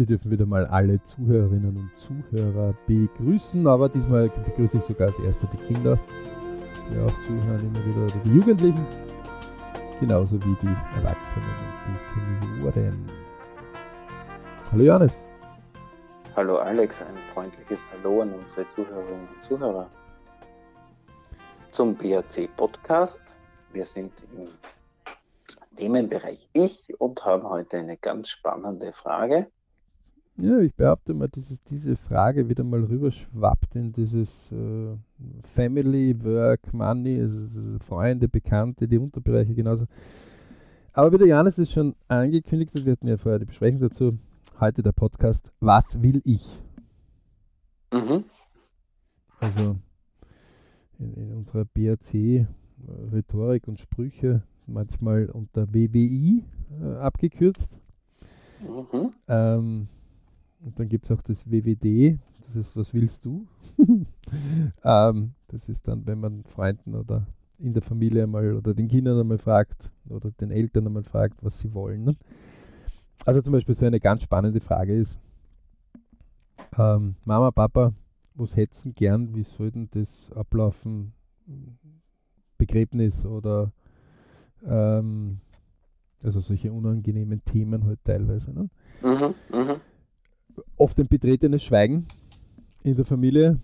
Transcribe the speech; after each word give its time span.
Wir 0.00 0.06
dürfen 0.06 0.30
wieder 0.30 0.46
mal 0.46 0.64
alle 0.68 1.02
Zuhörerinnen 1.02 1.76
und 1.76 1.90
Zuhörer 1.98 2.72
begrüßen, 2.86 3.66
aber 3.66 3.86
diesmal 3.90 4.30
begrüße 4.30 4.78
ich 4.78 4.84
sogar 4.84 5.08
als 5.08 5.18
erster 5.18 5.46
die 5.48 5.58
Kinder, 5.74 5.98
die 6.88 6.98
auch 7.00 7.20
zuhören 7.20 7.60
immer 7.60 7.84
wieder, 7.84 8.04
oder 8.04 8.24
die 8.24 8.30
Jugendlichen, 8.30 8.86
genauso 10.00 10.42
wie 10.42 10.56
die 10.62 10.74
Erwachsenen 10.96 11.44
und 11.44 11.84
die 11.86 12.62
Senioren. 12.62 13.10
Hallo 14.72 14.84
Johannes. 14.84 15.22
Hallo 16.34 16.56
Alex, 16.56 17.02
ein 17.02 17.18
freundliches 17.34 17.80
Hallo 17.92 18.22
an 18.22 18.32
unsere 18.32 18.66
Zuhörerinnen 18.74 19.28
und 19.28 19.44
Zuhörer. 19.46 19.90
Zum 21.72 21.94
BRC-Podcast. 21.94 23.20
Wir 23.74 23.84
sind 23.84 24.14
im 24.32 24.48
Themenbereich 25.76 26.48
Ich 26.54 26.98
und 26.98 27.22
haben 27.22 27.46
heute 27.46 27.76
eine 27.76 27.98
ganz 27.98 28.30
spannende 28.30 28.94
Frage. 28.94 29.48
Ja, 30.40 30.58
ich 30.60 30.74
behaupte 30.74 31.12
mal, 31.12 31.28
dass 31.28 31.50
es 31.50 31.62
diese 31.64 31.96
Frage 31.96 32.48
wieder 32.48 32.64
mal 32.64 32.82
rüberschwappt 32.82 33.76
in 33.76 33.92
dieses 33.92 34.50
äh, 34.52 34.96
Family, 35.42 36.16
Work, 36.24 36.72
Money, 36.72 37.20
also, 37.20 37.40
also 37.44 37.78
Freunde, 37.80 38.26
Bekannte, 38.26 38.88
die 38.88 38.96
Unterbereiche 38.96 39.54
genauso. 39.54 39.84
Aber 40.94 41.12
wie 41.12 41.18
der 41.18 41.26
Janis 41.26 41.58
es 41.58 41.70
schon 41.70 41.94
angekündigt 42.08 42.74
hat, 42.74 42.86
wir 42.86 42.92
hatten 42.92 43.08
ja 43.08 43.18
vorher 43.18 43.38
die 43.38 43.44
Besprechung 43.44 43.80
dazu, 43.80 44.18
heute 44.58 44.82
der 44.82 44.92
Podcast 44.92 45.52
Was 45.60 46.02
will 46.02 46.22
ich? 46.24 46.62
Mhm. 47.92 48.24
Also 49.40 49.76
in, 50.98 51.14
in 51.14 51.32
unserer 51.34 51.66
BRC 51.66 52.14
äh, 52.14 52.46
Rhetorik 53.12 53.68
und 53.68 53.78
Sprüche 53.78 54.42
manchmal 54.66 55.26
unter 55.26 55.68
WWI 55.74 56.44
äh, 56.80 56.94
abgekürzt. 56.96 57.70
Mhm. 58.62 59.10
Ähm, 59.28 59.88
und 60.64 60.78
dann 60.78 60.88
gibt 60.88 61.06
es 61.06 61.10
auch 61.10 61.22
das 61.22 61.50
WWD, 61.50 62.18
das 62.46 62.56
ist 62.56 62.76
Was 62.76 62.92
willst 62.94 63.24
du? 63.24 63.46
ähm, 64.84 65.32
das 65.48 65.68
ist 65.68 65.86
dann, 65.88 66.06
wenn 66.06 66.20
man 66.20 66.44
Freunden 66.44 66.94
oder 66.94 67.26
in 67.58 67.74
der 67.74 67.82
Familie 67.82 68.24
einmal 68.24 68.54
oder 68.54 68.74
den 68.74 68.88
Kindern 68.88 69.20
einmal 69.20 69.38
fragt 69.38 69.90
oder 70.08 70.30
den 70.30 70.50
Eltern 70.50 70.86
einmal 70.86 71.02
fragt, 71.02 71.42
was 71.42 71.58
sie 71.58 71.72
wollen. 71.74 72.04
Ne? 72.04 72.16
Also 73.26 73.40
zum 73.42 73.52
Beispiel 73.52 73.74
so 73.74 73.86
eine 73.86 74.00
ganz 74.00 74.22
spannende 74.22 74.60
Frage 74.60 74.96
ist, 74.96 75.18
ähm, 76.78 77.16
Mama, 77.24 77.50
Papa, 77.50 77.92
was 78.34 78.56
hätten 78.56 78.94
gern, 78.94 79.34
wie 79.34 79.42
soll 79.42 79.70
denn 79.70 79.88
das 79.92 80.32
ablaufen? 80.32 81.12
Begräbnis 82.58 83.26
oder 83.26 83.72
ähm, 84.64 85.40
also 86.22 86.40
solche 86.40 86.72
unangenehmen 86.72 87.42
Themen 87.44 87.84
halt 87.84 87.98
teilweise. 88.04 88.52
Ne? 88.52 88.68
Mhm, 89.02 89.34
mh. 89.50 89.80
Oft 90.76 90.98
ein 90.98 91.08
betretenes 91.08 91.62
Schweigen 91.62 92.06
in 92.82 92.96
der 92.96 93.04
Familie, 93.04 93.60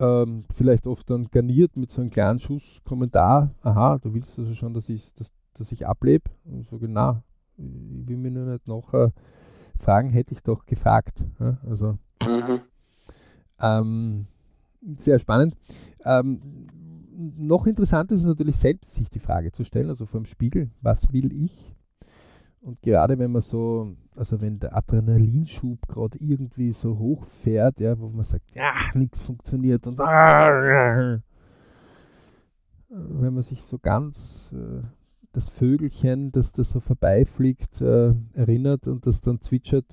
ähm, 0.00 0.44
vielleicht 0.54 0.86
oft 0.86 1.10
dann 1.10 1.28
garniert 1.30 1.76
mit 1.76 1.90
so 1.90 2.00
einem 2.00 2.10
kleinen 2.10 2.38
Schuss 2.38 2.82
Kommentar, 2.84 3.50
aha, 3.62 3.98
du 3.98 4.14
willst 4.14 4.38
also 4.38 4.54
schon, 4.54 4.74
dass 4.74 4.88
ich, 4.88 5.12
dass, 5.14 5.32
dass 5.54 5.72
ich 5.72 5.86
ablebe? 5.86 6.30
Und 6.44 6.66
sage, 6.66 6.88
na, 6.88 7.22
ich 7.56 8.08
will 8.08 8.16
mir 8.16 8.30
nur 8.30 8.52
nicht 8.52 8.66
nachher 8.66 9.12
fragen, 9.78 10.10
hätte 10.10 10.34
ich 10.34 10.42
doch 10.42 10.66
gefragt. 10.66 11.24
Ja? 11.40 11.58
Also 11.66 11.98
mhm. 12.22 12.60
ähm, 13.60 14.26
sehr 14.94 15.18
spannend. 15.18 15.56
Ähm, 16.04 16.40
noch 17.36 17.66
interessanter 17.66 18.14
ist 18.14 18.24
natürlich 18.24 18.56
selbst 18.56 18.94
sich 18.94 19.10
die 19.10 19.18
Frage 19.18 19.50
zu 19.50 19.64
stellen, 19.64 19.88
also 19.88 20.06
vor 20.06 20.20
dem 20.20 20.26
Spiegel, 20.26 20.70
was 20.80 21.12
will 21.12 21.32
ich? 21.32 21.74
Und 22.60 22.82
gerade 22.82 23.18
wenn 23.18 23.30
man 23.30 23.40
so, 23.40 23.96
also 24.16 24.40
wenn 24.40 24.58
der 24.58 24.76
Adrenalinschub 24.76 25.86
gerade 25.86 26.18
irgendwie 26.18 26.72
so 26.72 26.98
hoch 26.98 27.24
fährt, 27.24 27.80
ja, 27.80 27.98
wo 27.98 28.08
man 28.08 28.24
sagt, 28.24 28.50
ja, 28.54 28.74
nichts 28.94 29.22
funktioniert 29.22 29.86
und 29.86 30.00
ah, 30.00 31.20
wenn 32.88 33.34
man 33.34 33.42
sich 33.42 33.62
so 33.62 33.78
ganz 33.78 34.52
äh, 34.54 34.82
das 35.32 35.50
Vögelchen, 35.50 36.32
das 36.32 36.52
da 36.52 36.64
so 36.64 36.80
vorbeifliegt, 36.80 37.80
äh, 37.80 38.14
erinnert 38.32 38.88
und 38.88 39.06
das 39.06 39.20
dann 39.20 39.40
zwitschert, 39.40 39.84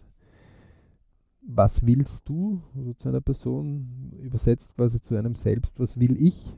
was 1.41 1.85
willst 1.85 2.27
du, 2.29 2.63
also 2.75 2.93
zu 2.93 3.09
einer 3.09 3.21
Person, 3.21 4.11
übersetzt 4.21 4.75
quasi 4.75 4.99
zu 4.99 5.15
einem 5.15 5.35
selbst, 5.35 5.79
was 5.79 5.99
will 5.99 6.17
ich, 6.19 6.53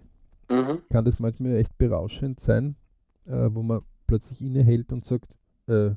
mhm. 0.50 0.79
kann 0.90 1.06
das 1.06 1.19
manchmal 1.19 1.56
echt 1.56 1.78
berauschend 1.78 2.40
sein, 2.40 2.75
äh, 3.25 3.50
wo 3.51 3.63
man 3.63 3.81
plötzlich 4.06 4.41
innehält 4.41 4.94
und 4.94 5.06
sagt, 5.06 5.28
äh, 5.67 5.91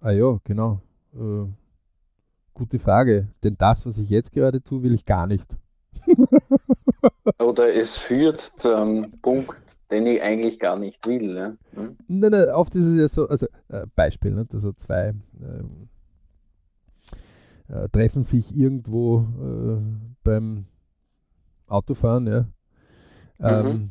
ah 0.00 0.10
ja, 0.10 0.38
genau, 0.44 0.80
äh, 1.14 1.46
gute 2.54 2.78
Frage, 2.78 3.28
denn 3.42 3.56
das, 3.58 3.86
was 3.86 3.98
ich 3.98 4.08
jetzt 4.08 4.32
gerade 4.32 4.62
tue, 4.62 4.82
will 4.82 4.94
ich 4.94 5.04
gar 5.04 5.26
nicht. 5.26 5.46
Oder 7.38 7.74
es 7.74 7.96
führt 7.96 8.40
zum 8.40 9.12
Punkt, 9.22 9.56
den 9.90 10.06
ich 10.06 10.22
eigentlich 10.22 10.58
gar 10.58 10.78
nicht 10.78 11.06
will. 11.06 11.34
Ne? 11.34 11.58
Hm? 11.74 11.96
Nein, 12.08 12.30
nein, 12.30 12.48
oft 12.50 12.74
ist 12.74 12.84
es 12.84 12.98
ja 12.98 13.08
so, 13.08 13.28
also 13.28 13.46
äh, 13.68 13.86
Beispiel, 13.94 14.32
ne? 14.32 14.46
also 14.52 14.72
zwei 14.72 15.14
ähm, 15.40 15.88
äh, 17.68 17.88
treffen 17.88 18.22
sich 18.22 18.56
irgendwo 18.56 19.20
äh, 19.20 19.80
beim 20.22 20.66
Autofahren, 21.66 22.26
ja. 22.26 22.46
Ähm, 23.38 23.66
mhm. 23.66 23.90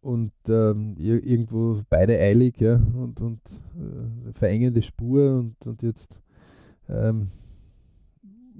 Und 0.00 0.32
ähm, 0.48 0.96
irgendwo 0.96 1.82
beide 1.90 2.18
eilig, 2.18 2.58
ja, 2.58 2.76
und, 2.76 3.20
und 3.20 3.40
äh, 3.76 4.32
verengende 4.32 4.80
Spur 4.80 5.38
und, 5.38 5.66
und 5.66 5.82
jetzt 5.82 6.18
ähm, 6.88 7.28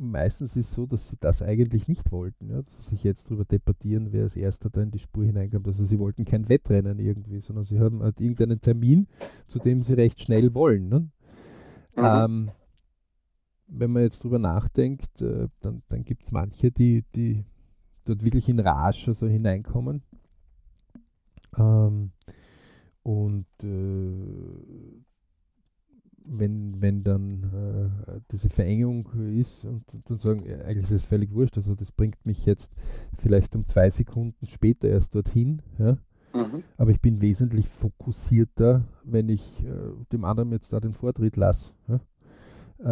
meistens 0.00 0.56
ist 0.56 0.68
es 0.68 0.74
so, 0.74 0.86
dass 0.86 1.08
sie 1.08 1.16
das 1.20 1.42
eigentlich 1.42 1.86
nicht 1.86 2.10
wollten, 2.10 2.48
ja, 2.50 2.62
dass 2.62 2.76
sie 2.76 2.90
sich 2.90 3.04
jetzt 3.04 3.28
darüber 3.28 3.44
debattieren, 3.44 4.12
wer 4.12 4.22
als 4.22 4.36
erster 4.36 4.70
da 4.70 4.82
in 4.82 4.90
die 4.90 4.98
Spur 4.98 5.24
hineinkommt. 5.24 5.66
Also 5.66 5.84
sie 5.84 5.98
wollten 5.98 6.24
kein 6.24 6.48
Wettrennen 6.48 6.98
irgendwie, 6.98 7.40
sondern 7.40 7.64
sie 7.64 7.78
haben 7.78 8.02
halt 8.02 8.20
irgendeinen 8.20 8.60
Termin, 8.60 9.06
zu 9.46 9.58
dem 9.58 9.82
sie 9.82 9.94
recht 9.94 10.20
schnell 10.20 10.54
wollen. 10.54 10.88
Ne? 10.88 11.00
Mhm. 11.96 12.04
Ähm, 12.04 12.50
wenn 13.66 13.90
man 13.90 14.02
jetzt 14.02 14.24
drüber 14.24 14.38
nachdenkt, 14.38 15.20
äh, 15.20 15.48
dann, 15.60 15.82
dann 15.88 16.04
gibt 16.04 16.24
es 16.24 16.32
manche, 16.32 16.70
die, 16.70 17.04
die 17.14 17.44
dort 18.06 18.24
wirklich 18.24 18.48
in 18.48 18.58
Rage 18.58 19.04
also 19.08 19.26
hineinkommen. 19.26 20.02
Ähm, 21.56 22.10
und 23.02 23.46
äh, 23.62 25.00
wenn, 26.24 26.80
wenn 26.80 27.02
dann 27.02 27.42
äh, 28.06 28.20
diese 28.30 28.48
Verengung 28.48 29.08
ist 29.36 29.64
und, 29.64 29.84
und 30.08 30.20
sagen, 30.20 30.40
eigentlich 30.64 30.84
ist 30.84 30.90
es 30.90 31.04
völlig 31.04 31.32
wurscht, 31.32 31.56
also 31.56 31.74
das 31.74 31.92
bringt 31.92 32.24
mich 32.24 32.44
jetzt 32.46 32.72
vielleicht 33.18 33.54
um 33.56 33.64
zwei 33.64 33.90
Sekunden 33.90 34.46
später 34.46 34.88
erst 34.88 35.14
dorthin, 35.14 35.62
ja? 35.78 35.98
Mhm. 36.32 36.62
aber 36.76 36.92
ich 36.92 37.00
bin 37.00 37.20
wesentlich 37.20 37.68
fokussierter, 37.68 38.84
wenn 39.02 39.28
ich 39.28 39.64
äh, 39.64 39.70
dem 40.12 40.24
anderen 40.24 40.52
jetzt 40.52 40.72
da 40.72 40.78
den 40.78 40.92
Vortritt 40.92 41.36
lasse. 41.36 41.72
Ja? 41.88 42.00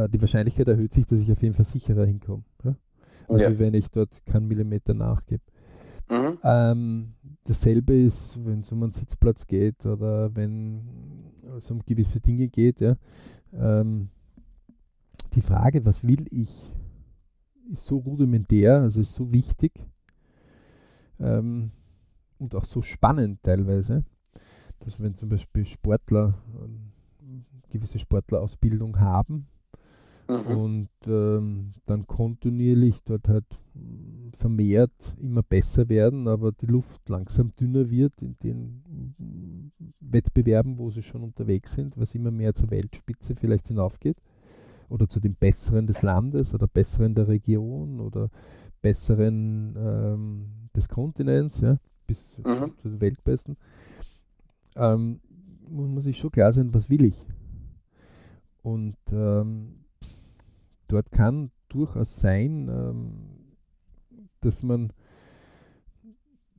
Äh, 0.04 0.08
die 0.08 0.20
Wahrscheinlichkeit 0.20 0.66
erhöht 0.66 0.92
sich, 0.92 1.06
dass 1.06 1.20
ich 1.20 1.30
auf 1.30 1.40
jeden 1.42 1.54
Fall 1.54 1.64
sicherer 1.64 2.04
hinkomme. 2.04 2.42
Ja? 2.64 2.74
Also 3.28 3.44
ja. 3.44 3.58
wenn 3.58 3.74
ich 3.74 3.90
dort 3.90 4.24
keinen 4.26 4.48
Millimeter 4.48 4.94
nachgebe. 4.94 5.42
Mhm. 6.10 6.38
Ähm, 6.42 7.14
dasselbe 7.44 7.94
ist, 7.94 8.38
wenn 8.44 8.60
es 8.60 8.72
um 8.72 8.82
einen 8.82 8.92
Sitzplatz 8.92 9.46
geht 9.46 9.84
oder 9.84 10.34
wenn 10.34 10.82
es 11.56 11.70
um 11.70 11.84
gewisse 11.84 12.20
Dinge 12.20 12.48
geht. 12.48 12.80
Ja. 12.80 12.96
Ähm, 13.52 14.08
die 15.34 15.42
Frage, 15.42 15.84
was 15.84 16.06
will 16.06 16.26
ich, 16.30 16.72
ist 17.70 17.84
so 17.84 17.98
rudimentär, 17.98 18.80
also 18.80 19.00
ist 19.00 19.14
so 19.14 19.30
wichtig 19.32 19.72
ähm, 21.20 21.70
und 22.38 22.54
auch 22.54 22.64
so 22.64 22.80
spannend 22.80 23.42
teilweise, 23.42 24.04
dass 24.80 25.00
wenn 25.00 25.14
zum 25.14 25.28
Beispiel 25.28 25.66
Sportler 25.66 26.34
ähm, 26.62 26.92
gewisse 27.70 27.98
Sportlerausbildung 27.98 28.98
haben, 29.00 29.46
Mhm. 30.28 30.56
Und 30.56 30.88
ähm, 31.06 31.72
dann 31.86 32.06
kontinuierlich 32.06 33.02
dort 33.04 33.28
halt 33.28 33.46
vermehrt 34.34 35.16
immer 35.20 35.42
besser 35.42 35.88
werden, 35.88 36.28
aber 36.28 36.52
die 36.52 36.66
Luft 36.66 37.08
langsam 37.08 37.52
dünner 37.58 37.90
wird 37.90 38.12
in 38.20 38.36
den 38.42 39.72
Wettbewerben, 40.00 40.78
wo 40.78 40.90
sie 40.90 41.02
schon 41.02 41.22
unterwegs 41.22 41.72
sind, 41.72 41.96
was 41.96 42.14
immer 42.14 42.30
mehr 42.30 42.54
zur 42.54 42.70
Weltspitze 42.70 43.34
vielleicht 43.34 43.68
hinaufgeht 43.68 44.18
oder 44.88 45.08
zu 45.08 45.18
den 45.20 45.34
Besseren 45.34 45.86
des 45.86 46.02
Landes 46.02 46.54
oder 46.54 46.66
Besseren 46.66 47.14
der 47.14 47.28
Region 47.28 48.00
oder 48.00 48.30
Besseren 48.82 49.76
ähm, 49.76 50.46
des 50.76 50.88
Kontinents, 50.88 51.60
ja, 51.60 51.78
bis 52.06 52.38
mhm. 52.38 52.74
zu 52.76 52.88
den 52.88 53.00
Weltbesten, 53.00 53.56
ähm, 54.76 55.20
muss 55.68 55.88
man 55.88 56.00
sich 56.00 56.18
schon 56.18 56.30
klar 56.30 56.52
sein, 56.52 56.72
was 56.74 56.90
will 56.90 57.04
ich. 57.04 57.26
Und 58.62 58.96
ähm, 59.12 59.78
dort 60.88 61.10
kann 61.10 61.50
durchaus 61.68 62.20
sein, 62.20 62.68
ähm, 62.68 63.12
dass 64.40 64.62
man 64.62 64.92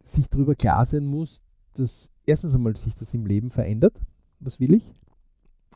sich 0.04 0.28
darüber 0.30 0.56
klar 0.56 0.86
sein 0.86 1.06
muss, 1.06 1.42
dass 1.76 2.10
erstens 2.26 2.56
einmal 2.56 2.76
sich 2.76 2.96
das 2.96 3.14
im 3.14 3.26
Leben 3.26 3.52
verändert. 3.52 4.00
Was 4.40 4.60
will 4.60 4.74
ich? 4.74 4.94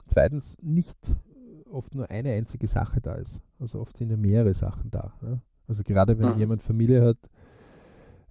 Zweitens 0.07 0.57
nicht 0.61 0.97
oft 1.69 1.95
nur 1.95 2.09
eine 2.09 2.31
einzige 2.31 2.67
Sache 2.67 3.01
da 3.01 3.15
ist. 3.15 3.41
Also 3.59 3.79
oft 3.79 3.97
sind 3.97 4.09
ja 4.09 4.17
mehrere 4.17 4.53
Sachen 4.53 4.91
da. 4.91 5.13
Ja? 5.21 5.39
Also 5.67 5.83
gerade 5.83 6.17
wenn 6.19 6.33
Mhm. 6.33 6.39
jemand 6.39 6.61
Familie 6.61 7.03
hat, 7.03 7.17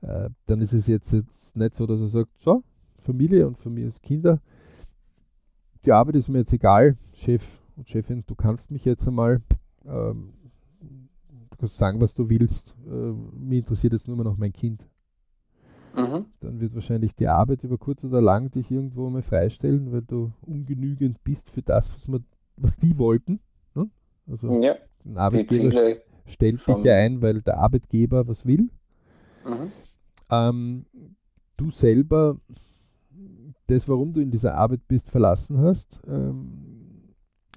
äh, 0.02 0.30
dann 0.46 0.60
ist 0.60 0.72
es 0.72 0.86
jetzt, 0.86 1.12
jetzt 1.12 1.56
nicht 1.56 1.74
so, 1.74 1.86
dass 1.86 2.00
er 2.00 2.08
sagt, 2.08 2.38
so, 2.38 2.62
Familie 2.96 3.46
und 3.46 3.64
mir 3.66 3.86
ist 3.86 4.02
Kinder. 4.02 4.40
Die 5.84 5.92
Arbeit 5.92 6.16
ist 6.16 6.28
mir 6.28 6.38
jetzt 6.38 6.52
egal, 6.52 6.96
Chef 7.12 7.60
und 7.76 7.88
Chefin, 7.88 8.22
du 8.26 8.34
kannst 8.34 8.70
mich 8.70 8.84
jetzt 8.84 9.06
einmal, 9.08 9.42
ähm, 9.86 10.32
du 11.50 11.56
kannst 11.58 11.76
sagen, 11.76 12.00
was 12.00 12.14
du 12.14 12.28
willst. 12.28 12.76
Äh, 12.86 12.90
mir 12.90 13.58
interessiert 13.58 13.92
jetzt 13.92 14.08
nur 14.08 14.16
mehr 14.16 14.24
noch 14.24 14.36
mein 14.36 14.52
Kind. 14.52 14.86
Mhm. 15.94 16.26
Dann 16.40 16.60
wird 16.60 16.74
wahrscheinlich 16.74 17.14
die 17.14 17.28
Arbeit 17.28 17.64
über 17.64 17.76
kurz 17.78 18.04
oder 18.04 18.20
lang 18.22 18.50
dich 18.50 18.70
irgendwo 18.70 19.10
mal 19.10 19.22
freistellen, 19.22 19.92
weil 19.92 20.02
du 20.02 20.32
ungenügend 20.40 21.22
bist 21.22 21.50
für 21.50 21.62
das, 21.62 21.94
was, 21.94 22.08
man, 22.08 22.24
was 22.56 22.76
die 22.78 22.96
wollten. 22.98 23.40
Ne? 23.74 23.90
Also 24.26 24.60
Ja, 24.62 24.76
ein 25.04 25.18
Arbeitgeber 25.18 25.96
stellt 26.24 26.54
dich 26.54 26.76
von- 26.76 26.84
ja 26.84 26.94
ein, 26.94 27.20
weil 27.20 27.42
der 27.42 27.58
Arbeitgeber 27.58 28.26
was 28.26 28.46
will. 28.46 28.70
Mhm. 29.44 29.70
Ähm, 30.30 30.86
du 31.58 31.70
selber, 31.70 32.38
das, 33.66 33.88
warum 33.88 34.12
du 34.14 34.20
in 34.20 34.30
dieser 34.30 34.54
Arbeit 34.54 34.80
bist, 34.88 35.10
verlassen 35.10 35.58
hast 35.58 36.00
ähm, 36.06 36.71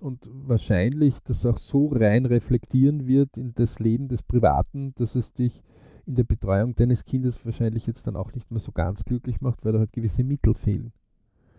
und 0.01 0.29
wahrscheinlich 0.31 1.19
das 1.23 1.45
auch 1.45 1.57
so 1.57 1.87
rein 1.87 2.25
reflektieren 2.25 3.07
wird 3.07 3.37
in 3.37 3.53
das 3.53 3.79
Leben 3.79 4.07
des 4.07 4.23
Privaten, 4.23 4.93
dass 4.95 5.15
es 5.15 5.33
dich 5.33 5.63
in 6.05 6.15
der 6.15 6.23
Betreuung 6.23 6.75
deines 6.75 7.05
Kindes 7.05 7.43
wahrscheinlich 7.45 7.87
jetzt 7.87 8.05
dann 8.07 8.15
auch 8.15 8.33
nicht 8.33 8.51
mehr 8.51 8.59
so 8.59 8.71
ganz 8.71 9.05
glücklich 9.05 9.41
macht, 9.41 9.65
weil 9.65 9.73
da 9.73 9.79
halt 9.79 9.93
gewisse 9.93 10.23
Mittel 10.23 10.53
fehlen. 10.53 10.91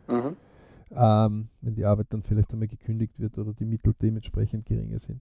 Mhm. 0.09 0.37
Ähm, 0.93 1.49
wenn 1.63 1.75
die 1.75 1.85
Arbeit 1.85 2.07
dann 2.11 2.23
vielleicht 2.23 2.53
einmal 2.53 2.69
gekündigt 2.69 3.19
wird 3.19 3.39
oder 3.39 3.53
die 3.53 3.65
Mittel 3.65 3.93
dementsprechend 4.01 4.67
geringer 4.67 5.01
sind. 5.01 5.21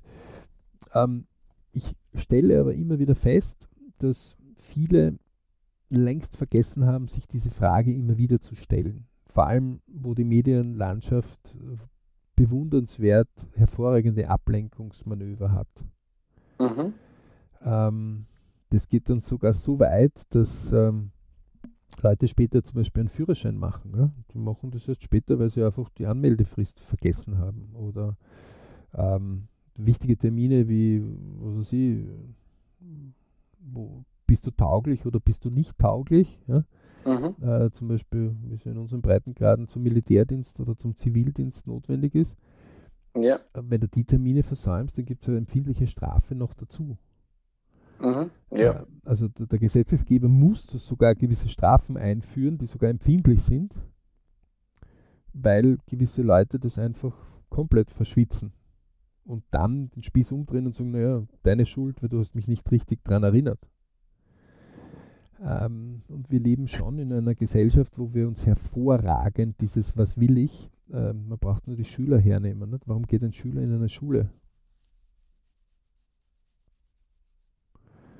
Ähm, 0.93 1.25
ich 1.71 1.95
stelle 2.13 2.59
aber 2.59 2.75
immer 2.75 2.99
wieder 2.99 3.15
fest, 3.15 3.67
dass 3.97 4.37
viele 4.55 5.17
längst 5.89 6.35
vergessen 6.35 6.85
haben, 6.85 7.07
sich 7.07 7.27
diese 7.27 7.49
Frage 7.49 7.93
immer 7.93 8.17
wieder 8.17 8.39
zu 8.39 8.55
stellen. 8.55 9.07
Vor 9.25 9.47
allem, 9.47 9.81
wo 9.87 10.13
die 10.13 10.23
Medienlandschaft 10.23 11.57
bewundernswert 12.35 13.29
hervorragende 13.53 14.29
Ablenkungsmanöver 14.29 15.51
hat. 15.51 15.67
Mhm. 16.59 16.93
Ähm, 17.63 18.25
das 18.69 18.89
geht 18.89 19.09
dann 19.09 19.21
sogar 19.21 19.53
so 19.53 19.79
weit, 19.79 20.13
dass 20.29 20.71
ähm, 20.71 21.11
Leute 22.01 22.27
später 22.27 22.63
zum 22.63 22.75
Beispiel 22.75 23.01
einen 23.01 23.09
Führerschein 23.09 23.57
machen. 23.57 23.93
Ja? 23.95 24.11
Die 24.33 24.37
machen 24.37 24.71
das 24.71 24.87
erst 24.87 25.03
später, 25.03 25.39
weil 25.39 25.49
sie 25.49 25.63
einfach 25.63 25.89
die 25.89 26.05
Anmeldefrist 26.05 26.79
vergessen 26.79 27.37
haben. 27.37 27.69
Oder 27.73 28.17
ähm, 28.93 29.47
wichtige 29.77 30.17
Termine 30.17 30.67
wie, 30.67 31.03
was 31.39 31.57
weiß 31.57 31.73
ich, 31.73 32.05
wo 33.59 34.03
bist 34.27 34.45
du 34.47 34.51
tauglich 34.51 35.05
oder 35.05 35.19
bist 35.19 35.45
du 35.45 35.49
nicht 35.49 35.77
tauglich? 35.77 36.39
Ja? 36.47 36.63
Mhm. 37.05 37.35
Äh, 37.41 37.69
zum 37.71 37.87
Beispiel, 37.87 38.35
wie 38.43 38.55
es 38.55 38.65
in 38.65 38.77
unseren 38.77 39.01
Breitengraden 39.01 39.67
zum 39.67 39.83
Militärdienst 39.83 40.59
oder 40.59 40.75
zum 40.75 40.95
Zivildienst 40.95 41.67
notwendig 41.67 42.15
ist. 42.15 42.35
Ja. 43.15 43.35
Äh, 43.35 43.61
Wenn 43.63 43.81
du 43.81 43.87
die 43.87 44.05
Termine 44.05 44.43
versäumst, 44.43 44.97
dann 44.97 45.05
gibt 45.05 45.21
es 45.23 45.29
eine 45.29 45.37
empfindliche 45.37 45.87
Strafe 45.87 46.35
noch 46.35 46.53
dazu. 46.53 46.97
Mhm. 48.01 48.31
Ja. 48.51 48.81
Äh, 48.81 48.85
Also 49.05 49.27
der, 49.27 49.45
der 49.45 49.59
Gesetzesgeber 49.59 50.27
muss 50.27 50.65
sogar 50.65 51.15
gewisse 51.15 51.47
Strafen 51.47 51.95
einführen, 51.95 52.57
die 52.57 52.65
sogar 52.65 52.89
empfindlich 52.89 53.41
sind, 53.43 53.73
weil 55.33 55.77
gewisse 55.85 56.23
Leute 56.23 56.59
das 56.59 56.77
einfach 56.79 57.13
komplett 57.49 57.91
verschwitzen 57.91 58.51
und 59.25 59.43
dann 59.51 59.89
den 59.91 60.03
Spieß 60.03 60.31
umdrehen 60.31 60.65
und 60.65 60.75
sagen, 60.75 60.91
naja, 60.91 61.23
deine 61.43 61.65
Schuld, 61.65 62.01
weil 62.01 62.09
du 62.09 62.19
hast 62.19 62.35
mich 62.35 62.47
nicht 62.47 62.69
richtig 62.71 63.03
daran 63.03 63.23
erinnert. 63.23 63.59
Ähm, 65.43 66.01
und 66.07 66.31
wir 66.31 66.39
leben 66.39 66.67
schon 66.67 66.97
in 66.99 67.11
einer 67.11 67.35
Gesellschaft, 67.35 67.97
wo 67.97 68.13
wir 68.13 68.27
uns 68.27 68.45
hervorragend 68.45 69.59
dieses 69.59 69.97
Was 69.97 70.19
will 70.19 70.37
ich, 70.37 70.69
ähm, 70.93 71.27
man 71.27 71.37
braucht 71.37 71.67
nur 71.67 71.75
die 71.75 71.83
Schüler 71.83 72.19
hernehmen. 72.19 72.69
Nicht? 72.69 72.87
Warum 72.87 73.05
geht 73.05 73.23
ein 73.23 73.33
Schüler 73.33 73.61
in 73.61 73.73
eine 73.73 73.89
Schule? 73.89 74.29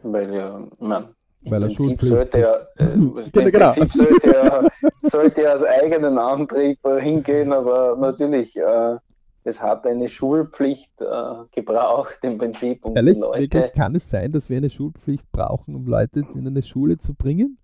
Weil 0.03 0.33
ja, 0.33 0.67
man, 0.79 1.15
Weil 1.44 1.63
er 1.63 1.67
Prinzip 1.67 2.01
sollte 2.01 2.39
ja, 2.39 2.56
äh, 2.77 2.94
im 2.94 3.15
genau. 3.33 3.71
Prinzip 3.71 3.91
sollte 3.91 4.31
ja, 4.31 4.67
sollte 5.01 5.41
ja 5.41 5.56
aus 5.56 5.63
eigenem 5.63 6.17
Antrieb 6.17 6.79
äh, 6.85 7.01
hingehen, 7.01 7.51
aber 7.53 7.95
natürlich, 7.97 8.56
äh, 8.56 8.97
es 9.45 9.62
hat 9.62 9.88
eine 9.88 10.09
Schulpflicht 10.09 11.01
äh, 11.01 11.06
gebraucht 11.51 12.19
im 12.24 12.38
Prinzip, 12.38 12.83
um 12.86 12.95
Ehrlich, 12.95 13.15
die 13.15 13.21
wirklich, 13.36 13.63
Leute. 13.63 13.71
kann 13.75 13.95
es 13.95 14.09
sein, 14.09 14.31
dass 14.31 14.50
wir 14.50 14.57
eine 14.57 14.69
Schulpflicht 14.69 15.31
brauchen, 15.31 15.75
um 15.75 15.86
Leute 15.88 16.21
in 16.33 16.47
eine 16.47 16.63
Schule 16.63 16.97
zu 16.97 17.13
bringen? 17.13 17.57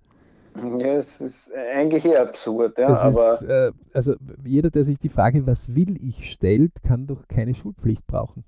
Ja, 0.55 0.95
es 0.97 1.21
ist 1.21 1.51
eigentlich 1.53 2.05
eher 2.05 2.21
absurd, 2.21 2.77
ja, 2.77 2.87
Das 2.87 3.03
aber 3.03 3.33
ist, 3.35 3.43
äh, 3.43 3.71
also 3.93 4.15
jeder, 4.43 4.69
der 4.69 4.83
sich 4.83 4.97
die 4.99 5.09
Frage, 5.09 5.47
was 5.47 5.75
will 5.75 5.95
ich, 6.03 6.29
stellt, 6.31 6.83
kann 6.83 7.07
doch 7.07 7.27
keine 7.27 7.55
Schulpflicht 7.55 8.05
brauchen. 8.05 8.43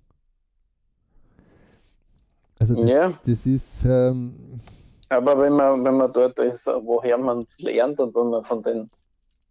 Also 2.59 2.75
das, 2.75 2.89
ja, 2.89 3.13
das 3.25 3.45
ist, 3.45 3.83
ähm, 3.85 4.59
aber 5.09 5.39
wenn 5.39 5.53
man, 5.53 5.83
wenn 5.85 5.95
man 5.95 6.11
dort 6.11 6.39
ist, 6.39 6.65
woher 6.67 7.17
man 7.17 7.41
es 7.43 7.59
lernt 7.59 7.99
und 7.99 8.15
wenn 8.15 8.29
man 8.29 8.43
von 8.45 8.63
den 8.63 8.89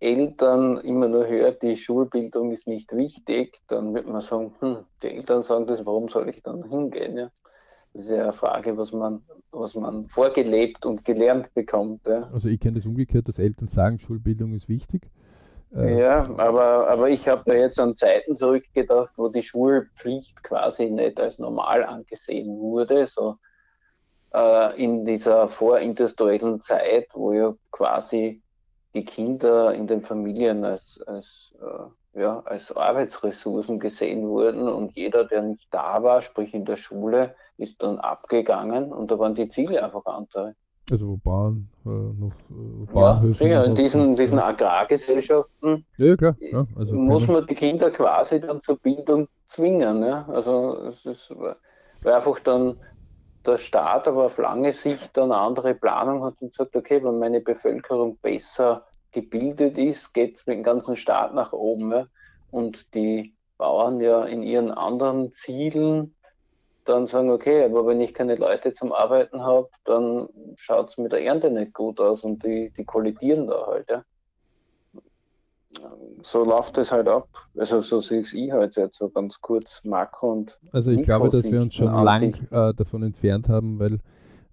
Eltern 0.03 0.79
immer 0.79 1.09
nur 1.09 1.27
hört, 1.29 1.63
die 1.63 1.77
Schulbildung 1.77 2.51
ist 2.51 2.67
nicht 2.67 2.95
wichtig, 2.95 3.61
dann 3.69 3.95
wird 3.95 4.07
man 4.07 4.21
sagen, 4.21 4.53
hm, 4.59 4.79
die 5.03 5.09
Eltern 5.09 5.43
sagen 5.43 5.67
das, 5.67 5.87
warum 5.87 6.09
soll 6.09 6.29
ich 6.29 6.43
dann 6.43 6.65
hingehen? 6.65 7.17
Ja? 7.17 7.31
Das 7.93 8.05
ist 8.05 8.11
ja 8.11 8.25
eine 8.25 8.33
Frage, 8.33 8.77
was 8.77 8.93
man, 8.93 9.23
was 9.51 9.75
man 9.75 10.09
vorgelebt 10.09 10.85
und 10.87 11.05
gelernt 11.05 11.55
bekommt. 11.55 12.07
Ja, 12.07 12.29
also 12.33 12.49
ich 12.49 12.59
kenne 12.59 12.77
das 12.77 12.87
umgekehrt, 12.87 13.29
dass 13.29 13.39
Eltern 13.39 13.69
sagen, 13.69 13.99
Schulbildung 13.99 14.55
ist 14.55 14.69
wichtig. 14.69 15.11
Äh, 15.75 16.01
ja 16.01 16.29
aber, 16.37 16.89
aber 16.89 17.09
ich 17.09 17.29
habe 17.29 17.43
da 17.47 17.55
jetzt 17.55 17.79
an 17.79 17.95
Zeiten 17.95 18.35
zurückgedacht, 18.35 19.13
wo 19.17 19.29
die 19.29 19.43
Schulpflicht 19.43 20.43
quasi 20.43 20.91
nicht 20.91 21.21
als 21.21 21.39
normal 21.39 21.85
angesehen 21.85 22.59
wurde, 22.59 23.07
so 23.07 23.37
äh, 24.35 24.83
in 24.83 25.05
dieser 25.05 25.49
vorindustriellen 25.49 26.61
Zeit, 26.61 27.09
wo 27.15 27.33
ja 27.33 27.55
quasi 27.71 28.43
die 28.95 29.05
Kinder 29.05 29.75
in 29.75 29.87
den 29.87 30.03
Familien 30.03 30.65
als, 30.65 31.01
als, 31.07 31.55
äh, 31.61 32.21
ja, 32.21 32.41
als 32.41 32.73
Arbeitsressourcen 32.73 33.81
gesehen 33.81 34.29
wurden 34.29 34.69
und 34.69 34.95
jeder, 34.97 35.25
der 35.25 35.43
nicht 35.43 35.73
da 35.73 36.03
war, 36.03 36.21
sprich 36.21 36.53
in 36.53 36.65
der 36.65 36.77
Schule, 36.77 37.35
ist 37.57 37.83
dann 37.83 37.99
abgegangen 37.99 38.93
und 38.93 39.11
da 39.11 39.19
waren 39.19 39.35
die 39.35 39.49
Ziele 39.49 39.83
einfach 39.83 40.05
andere. 40.05 40.55
Also 40.91 41.09
wo 41.09 41.17
Bauern 41.17 41.69
äh, 41.87 41.89
noch 41.89 42.33
äh, 42.51 42.99
Ja, 43.01 43.23
sicher, 43.33 43.61
noch 43.61 43.67
in 43.67 43.75
diesen, 43.77 44.17
diesen 44.17 44.39
Agrargesellschaften 44.39 45.87
ja, 45.97 46.07
ja, 46.07 46.17
klar. 46.17 46.37
Ja, 46.41 46.67
also 46.77 46.97
muss 46.97 47.27
keine- 47.27 47.39
man 47.39 47.47
die 47.47 47.55
Kinder 47.55 47.91
quasi 47.91 48.41
dann 48.41 48.61
zur 48.63 48.77
Bildung 48.79 49.29
zwingen. 49.47 50.03
Ja? 50.03 50.27
Also 50.29 50.77
es 50.89 51.07
ist, 51.07 51.31
weil 52.03 52.13
einfach 52.13 52.41
dann 52.41 52.77
der 53.47 53.57
Staat 53.57 54.07
aber 54.07 54.27
auf 54.27 54.39
lange 54.39 54.73
Sicht 54.73 55.17
dann 55.17 55.33
eine 55.33 55.41
andere 55.41 55.75
Planung 55.75 56.25
hat 56.25 56.41
und 56.43 56.53
sagt, 56.55 56.77
okay, 56.77 57.03
wenn 57.03 57.19
meine 57.19 57.41
Bevölkerung 57.41 58.19
besser 58.19 58.87
gebildet 59.13 59.79
ist, 59.79 60.13
geht 60.13 60.37
es 60.37 60.47
mit 60.47 60.57
dem 60.57 60.63
ganzen 60.63 60.97
Staat 60.97 61.35
nach 61.35 61.53
oben. 61.53 61.93
Ja? 61.93 62.07
Und 62.51 62.95
die 62.95 63.35
Bauern 63.59 64.01
ja 64.01 64.25
in 64.25 64.43
ihren 64.43 64.71
anderen 64.71 65.31
Zielen 65.31 66.15
dann 66.85 67.07
sagen, 67.07 67.31
okay, 67.31 67.65
aber 67.65 67.87
wenn 67.87 68.01
ich 68.01 68.13
keine 68.13 68.35
Leute 68.35 68.73
zum 68.73 68.93
Arbeiten 68.93 69.43
habe, 69.43 69.69
dann 69.85 70.29
schaut 70.57 70.91
es 70.91 70.99
mit 70.99 71.13
der 71.13 71.25
Ernte 71.25 71.51
nicht 71.51 71.73
gut 71.75 72.01
aus 72.01 72.25
und 72.25 72.45
die, 72.45 72.73
die 72.77 72.85
kollidieren 72.85 73.47
da 73.47 73.67
halt. 73.67 73.89
Ja? 73.89 74.05
So 76.23 76.45
läuft 76.45 76.77
es 76.79 76.93
halt 76.93 77.09
ab. 77.09 77.29
Also 77.57 77.81
so 77.83 78.01
sehe 78.01 78.21
ich 78.21 78.53
halt 78.53 78.77
jetzt 78.77 78.99
so 78.99 79.09
ganz 79.09 79.41
kurz 79.41 79.83
Makro 79.85 80.33
und 80.33 80.59
Also 80.73 80.91
ich 80.91 81.03
glaube, 81.03 81.29
dass 81.29 81.45
wir 81.45 81.61
uns 81.61 81.75
schon 81.75 81.93
lang 81.93 82.35
äh, 82.51 82.75
davon 82.75 83.03
entfernt 83.03 83.49
haben, 83.49 83.79
weil 83.79 84.01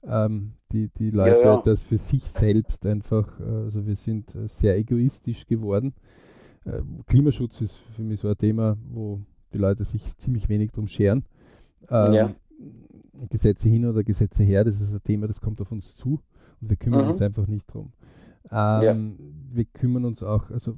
ähm, 0.03 0.53
die, 0.71 0.89
die 0.97 1.11
Leute 1.11 1.41
ja. 1.41 1.61
das 1.63 1.83
für 1.83 1.97
sich 1.97 2.23
selbst 2.29 2.85
einfach, 2.85 3.39
äh, 3.39 3.43
also 3.43 3.85
wir 3.85 3.95
sind 3.95 4.35
äh, 4.35 4.47
sehr 4.47 4.77
egoistisch 4.77 5.45
geworden. 5.47 5.93
Äh, 6.65 6.81
Klimaschutz 7.07 7.61
ist 7.61 7.77
für 7.95 8.01
mich 8.03 8.19
so 8.19 8.29
ein 8.29 8.37
Thema, 8.37 8.77
wo 8.91 9.21
die 9.53 9.57
Leute 9.57 9.83
sich 9.83 10.15
ziemlich 10.17 10.49
wenig 10.49 10.71
drum 10.71 10.87
scheren. 10.87 11.23
Ähm, 11.89 12.13
Ja. 12.13 12.35
Gesetze 13.29 13.67
hin 13.67 13.85
oder 13.85 14.03
Gesetze 14.03 14.43
her, 14.43 14.63
das 14.63 14.79
ist 14.79 14.93
ein 14.93 15.03
Thema, 15.03 15.27
das 15.27 15.41
kommt 15.41 15.59
auf 15.59 15.71
uns 15.71 15.95
zu 15.95 16.21
und 16.61 16.69
wir 16.69 16.77
kümmern 16.77 17.03
Mhm. 17.05 17.11
uns 17.11 17.21
einfach 17.21 17.47
nicht 17.47 17.65
drum. 17.73 17.91
Ähm, 18.51 19.17
Wir 19.51 19.65
kümmern 19.65 20.05
uns 20.05 20.23
auch, 20.23 20.49
also 20.51 20.77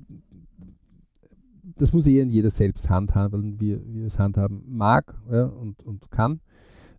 das 1.77 1.93
muss 1.93 2.07
eh 2.07 2.23
jeder 2.23 2.49
selbst 2.49 2.89
handhaben, 2.89 3.59
wie, 3.59 3.79
wie 3.93 4.01
er 4.01 4.07
es 4.07 4.17
handhaben 4.17 4.63
mag 4.67 5.13
ja, 5.31 5.45
und, 5.45 5.83
und 5.83 6.09
kann. 6.11 6.39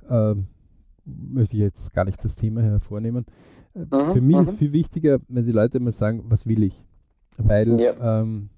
Ähm, 0.08 0.46
möchte 1.04 1.56
ich 1.56 1.62
jetzt 1.62 1.92
gar 1.92 2.04
nicht 2.04 2.24
das 2.24 2.36
Thema 2.36 2.62
hervornehmen. 2.62 3.26
Äh, 3.74 3.80
Mhm, 3.80 4.12
Für 4.12 4.20
mich 4.20 4.36
ist 4.36 4.52
mhm. 4.52 4.56
viel 4.56 4.72
wichtiger, 4.72 5.20
wenn 5.28 5.46
die 5.46 5.52
Leute 5.52 5.78
immer 5.78 5.92
sagen, 5.92 6.24
was 6.28 6.46
will 6.46 6.62
ich? 6.62 6.82
Weil 7.38 7.80
Ja. 7.80 8.20
ähm, 8.20 8.50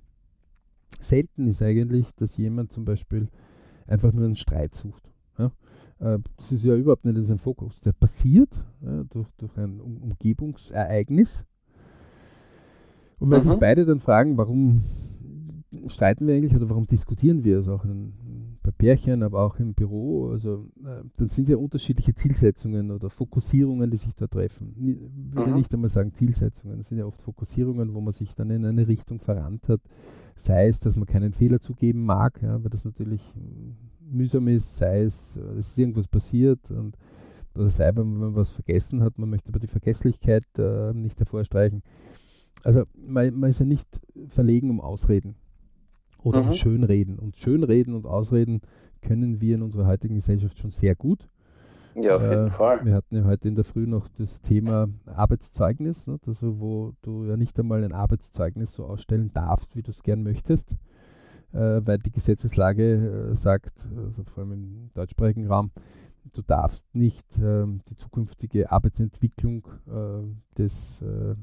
selten 0.99 1.47
ist 1.47 1.63
eigentlich, 1.63 2.13
dass 2.17 2.37
jemand 2.37 2.73
zum 2.73 2.85
Beispiel 2.85 3.29
einfach 3.87 4.13
nur 4.13 4.25
einen 4.25 4.37
Streit 4.37 4.75
sucht. 4.75 5.11
Ja? 5.39 5.53
Äh, 6.01 6.19
das 6.37 6.53
ist 6.53 6.65
ja 6.65 6.75
überhaupt 6.75 7.05
nicht 7.05 7.31
ein 7.31 7.39
Fokus. 7.39 7.81
Der 7.81 7.93
passiert 7.93 8.65
ja, 8.81 9.05
durch, 9.05 9.29
durch 9.39 9.57
ein 9.57 9.81
um 9.81 9.99
Umgebungsereignis. 9.99 11.45
Und 13.19 13.31
wenn 13.31 13.39
mhm. 13.45 13.51
sich 13.51 13.59
beide 13.59 13.87
dann 13.87 14.01
fragen, 14.01 14.37
warum 14.37 14.83
streiten 15.87 16.27
wir 16.27 16.35
eigentlich 16.35 16.55
oder 16.55 16.69
warum 16.71 16.87
diskutieren 16.87 17.45
wir 17.45 17.59
es 17.59 17.69
auch 17.69 17.85
in, 17.85 18.13
bei 18.63 18.64
Pärchen, 18.85 19.23
aber 19.23 19.41
auch 19.41 19.59
im 19.59 19.73
Büro, 19.73 20.29
also 20.29 20.69
äh, 20.85 21.03
dann 21.17 21.29
sind 21.29 21.45
es 21.45 21.51
ja 21.51 21.57
unterschiedliche 21.57 22.15
Zielsetzungen 22.15 22.91
oder 22.91 23.09
Fokussierungen, 23.09 23.91
die 23.91 23.97
sich 23.97 24.15
da 24.15 24.27
treffen. 24.27 24.75
Ich 24.77 25.35
würde 25.35 25.53
mhm. 25.53 25.57
nicht 25.57 25.73
einmal 25.73 25.89
sagen 25.89 26.13
Zielsetzungen, 26.13 26.77
das 26.77 26.89
sind 26.89 26.99
ja 26.99 27.07
oft 27.07 27.23
Fokussierungen, 27.23 27.95
wo 27.95 28.03
man 28.03 28.13
sich 28.13 28.35
dann 28.35 28.51
in 28.51 28.67
eine 28.67 28.87
Richtung 28.87 29.21
verrannt 29.21 29.69
hat, 29.69 29.81
sei 30.37 30.69
es, 30.69 30.81
dass 30.81 30.97
man 30.97 31.07
keinen 31.07 31.33
Fehler 31.33 31.61
zugeben 31.61 32.05
mag, 32.05 32.43
ja, 32.43 32.63
weil 32.63 32.69
das 32.69 32.85
natürlich 32.85 33.23
mühsam 34.01 34.49
ist, 34.49 34.77
sei 34.77 35.01
es, 35.01 35.35
äh, 35.37 35.59
es 35.59 35.69
ist 35.69 35.79
irgendwas 35.79 36.07
passiert 36.07 36.71
und 36.71 36.99
oder 37.55 37.71
sei, 37.71 37.91
wenn 37.95 38.19
man 38.19 38.35
was 38.35 38.51
vergessen 38.51 39.03
hat, 39.03 39.17
man 39.17 39.31
möchte 39.31 39.49
aber 39.49 39.61
die 39.61 39.69
Vergesslichkeit 39.69 40.45
äh, 40.59 40.93
nicht 40.93 41.19
hervorstreichen. 41.21 41.83
Also 42.65 42.83
man, 42.97 43.33
man, 43.39 43.49
ist 43.49 43.61
ja 43.61 43.67
nicht 43.67 43.89
verlegen 44.29 44.69
um 44.71 44.81
Ausreden 44.81 45.37
oder 46.25 46.41
mhm. 46.41 46.47
um 46.47 46.53
Schönreden. 46.53 47.19
Und 47.19 47.37
Schönreden 47.37 47.95
und 47.95 48.07
Ausreden 48.07 48.61
können 49.03 49.41
wir 49.41 49.57
in 49.57 49.63
unserer 49.63 49.87
heutigen 49.87 50.15
Gesellschaft 50.15 50.59
schon 50.59 50.71
sehr 50.71 50.95
gut. 50.95 51.29
Ja, 51.95 52.17
auf 52.17 52.23
jeden 52.23 52.49
äh, 52.49 52.51
Fall. 52.51 52.85
Wir 52.85 52.95
hatten 52.95 53.15
ja 53.15 53.25
heute 53.25 53.47
in 53.47 53.55
der 53.55 53.65
Früh 53.65 53.87
noch 53.87 54.09
das 54.09 54.41
Thema 54.41 54.89
Arbeitszeugnis, 55.07 56.09
ne, 56.09 56.19
also 56.27 56.59
wo 56.59 56.93
du 57.03 57.25
ja 57.25 57.37
nicht 57.37 57.59
einmal 57.59 57.85
ein 57.85 57.93
Arbeitszeugnis 57.93 58.75
so 58.75 58.87
ausstellen 58.87 59.31
darfst, 59.33 59.77
wie 59.77 59.83
du 59.83 59.93
es 59.93 60.03
gern 60.03 60.25
möchtest, 60.25 60.73
äh, 61.53 61.81
weil 61.85 61.99
die 61.99 62.11
Gesetzeslage 62.11 63.31
äh, 63.31 63.37
sagt, 63.37 63.89
also 63.97 64.25
vor 64.25 64.43
allem 64.43 64.53
im 64.53 64.91
deutschsprachigen 64.95 65.47
Raum, 65.47 65.71
du 66.33 66.43
darfst 66.43 66.93
nicht 66.97 67.39
ähm, 67.39 67.81
die 67.89 67.97
zukünftige 67.97 68.73
Arbeitsentwicklung 68.73 69.69
äh, 69.87 70.59
des 70.59 71.01
äh, 71.03 71.35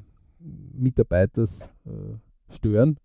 Mitarbeiters 0.74 1.70
stören 2.50 2.98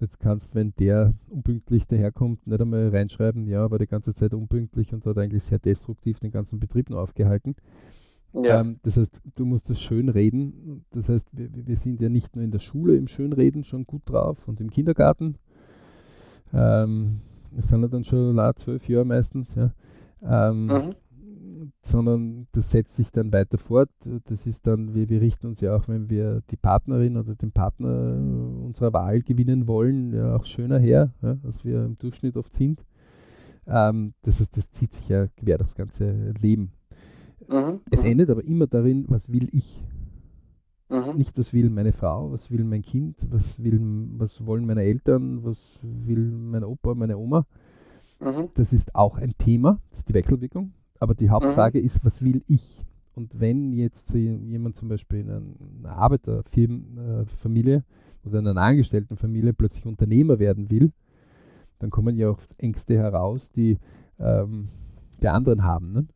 Jetzt 0.00 0.18
kannst, 0.18 0.54
wenn 0.54 0.72
der 0.78 1.12
unpünktlich 1.28 1.86
daherkommt, 1.86 2.46
nicht 2.46 2.60
einmal 2.60 2.88
reinschreiben, 2.88 3.46
ja, 3.46 3.70
war 3.70 3.78
die 3.78 3.86
ganze 3.86 4.14
Zeit 4.14 4.32
unpünktlich 4.32 4.94
und 4.94 5.04
hat 5.04 5.18
eigentlich 5.18 5.44
sehr 5.44 5.58
destruktiv 5.58 6.20
den 6.20 6.30
ganzen 6.30 6.58
Betrieb 6.58 6.88
noch 6.88 6.98
aufgehalten. 6.98 7.54
Ja. 8.32 8.60
Ähm, 8.60 8.78
das 8.82 8.96
heißt, 8.96 9.20
du 9.34 9.44
musst 9.44 9.68
das 9.68 9.82
schön 9.82 10.08
reden. 10.08 10.84
Das 10.90 11.08
heißt, 11.10 11.26
wir, 11.32 11.50
wir, 11.52 11.76
sind 11.76 12.00
ja 12.00 12.08
nicht 12.08 12.34
nur 12.34 12.44
in 12.44 12.50
der 12.50 12.60
Schule 12.60 12.96
im 12.96 13.08
Schönreden 13.08 13.64
schon 13.64 13.84
gut 13.84 14.02
drauf 14.06 14.48
und 14.48 14.60
im 14.60 14.70
Kindergarten. 14.70 15.34
Ähm, 16.54 17.20
das 17.52 17.68
sind 17.68 17.82
ja 17.82 17.88
dann 17.88 18.04
schon 18.04 18.54
zwölf 18.56 18.88
Jahre 18.88 19.04
meistens. 19.04 19.54
Ja. 19.54 19.72
Ähm, 20.22 20.66
mhm 20.66 20.94
sondern 21.82 22.46
das 22.52 22.70
setzt 22.70 22.96
sich 22.96 23.10
dann 23.10 23.32
weiter 23.32 23.58
fort. 23.58 23.90
Das 24.24 24.46
ist 24.46 24.66
dann, 24.66 24.94
wir, 24.94 25.08
wir 25.08 25.20
richten 25.20 25.46
uns 25.46 25.60
ja 25.60 25.74
auch, 25.74 25.88
wenn 25.88 26.10
wir 26.10 26.42
die 26.50 26.56
Partnerin 26.56 27.16
oder 27.16 27.34
den 27.34 27.52
Partner 27.52 28.16
unserer 28.70 28.92
Wahl 28.92 29.22
gewinnen 29.22 29.66
wollen, 29.66 30.12
ja 30.14 30.36
auch 30.36 30.44
schöner 30.44 30.78
her, 30.78 31.12
ja, 31.22 31.36
als 31.44 31.64
wir 31.64 31.84
im 31.84 31.98
Durchschnitt 31.98 32.36
oft 32.36 32.54
sind. 32.54 32.84
Ähm, 33.66 34.14
das 34.22 34.40
heißt, 34.40 34.56
das 34.56 34.70
zieht 34.70 34.94
sich 34.94 35.08
ja 35.08 35.26
quer 35.36 35.58
durchs 35.58 35.74
ganze 35.74 36.32
Leben. 36.40 36.72
Mhm, 37.48 37.80
es 37.90 38.02
mhm. 38.02 38.10
endet 38.10 38.30
aber 38.30 38.44
immer 38.44 38.66
darin, 38.66 39.06
was 39.08 39.30
will 39.32 39.48
ich? 39.52 39.84
Mhm. 40.88 41.16
Nicht, 41.16 41.36
was 41.36 41.52
will 41.52 41.70
meine 41.70 41.92
Frau, 41.92 42.32
was 42.32 42.50
will 42.50 42.64
mein 42.64 42.82
Kind, 42.82 43.26
was, 43.30 43.62
will, 43.62 43.80
was 44.16 44.46
wollen 44.46 44.66
meine 44.66 44.82
Eltern, 44.82 45.44
was 45.44 45.78
will 45.82 46.30
mein 46.30 46.64
Opa, 46.64 46.94
meine 46.94 47.18
Oma. 47.18 47.46
Mhm. 48.20 48.48
Das 48.54 48.72
ist 48.72 48.94
auch 48.94 49.18
ein 49.18 49.34
Thema, 49.36 49.80
das 49.90 50.00
ist 50.00 50.08
die 50.08 50.14
Wechselwirkung. 50.14 50.72
Aber 50.98 51.14
die 51.14 51.30
Hauptfrage 51.30 51.78
mhm. 51.78 51.86
ist, 51.86 52.04
was 52.04 52.24
will 52.24 52.42
ich? 52.46 52.84
Und 53.14 53.40
wenn 53.40 53.72
jetzt 53.72 54.14
jemand 54.14 54.76
zum 54.76 54.88
Beispiel 54.88 55.20
in 55.20 55.30
einer 55.84 55.96
Arbeiterfamilie 55.96 57.76
äh, 57.76 58.26
oder 58.26 58.38
in 58.38 58.46
einer 58.46 58.60
Angestelltenfamilie 58.60 59.52
plötzlich 59.52 59.86
Unternehmer 59.86 60.38
werden 60.38 60.70
will, 60.70 60.92
dann 61.78 61.90
kommen 61.90 62.16
ja 62.16 62.30
auch 62.30 62.40
Ängste 62.58 62.96
heraus, 62.96 63.50
die 63.50 63.78
ähm, 64.18 64.68
die 65.22 65.28
anderen 65.28 65.64
haben. 65.64 65.92
Ne? 65.92 66.06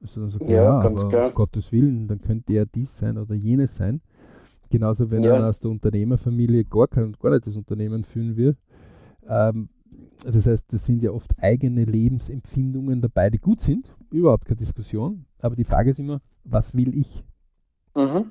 Also 0.00 0.20
dann 0.20 0.30
sagt, 0.30 0.48
ja, 0.48 0.62
ja 0.62 0.80
aber 0.80 1.08
klar. 1.08 1.28
um 1.28 1.34
Gottes 1.34 1.72
Willen, 1.72 2.08
dann 2.08 2.20
könnte 2.20 2.52
er 2.52 2.66
dies 2.66 2.96
sein 2.96 3.18
oder 3.18 3.34
jenes 3.34 3.76
sein. 3.76 4.00
Genauso, 4.70 5.10
wenn 5.10 5.22
ja. 5.22 5.36
er 5.36 5.48
aus 5.48 5.60
der 5.60 5.70
Unternehmerfamilie 5.70 6.64
gar, 6.64 6.88
kein, 6.88 7.12
gar 7.20 7.30
nicht 7.30 7.46
das 7.46 7.56
Unternehmen 7.56 8.04
führen 8.04 8.36
will, 8.36 8.56
ähm, 9.28 9.68
das 10.24 10.46
heißt, 10.46 10.72
das 10.72 10.84
sind 10.84 11.02
ja 11.02 11.10
oft 11.10 11.32
eigene 11.38 11.84
Lebensempfindungen 11.84 13.00
dabei, 13.00 13.30
die 13.30 13.38
gut 13.38 13.60
sind, 13.60 13.94
überhaupt 14.10 14.44
keine 14.44 14.58
Diskussion. 14.58 15.24
Aber 15.42 15.56
die 15.56 15.64
Frage 15.64 15.90
ist 15.90 15.98
immer, 15.98 16.20
was 16.44 16.74
will 16.74 16.96
ich? 16.96 17.24
Mhm. 17.94 18.30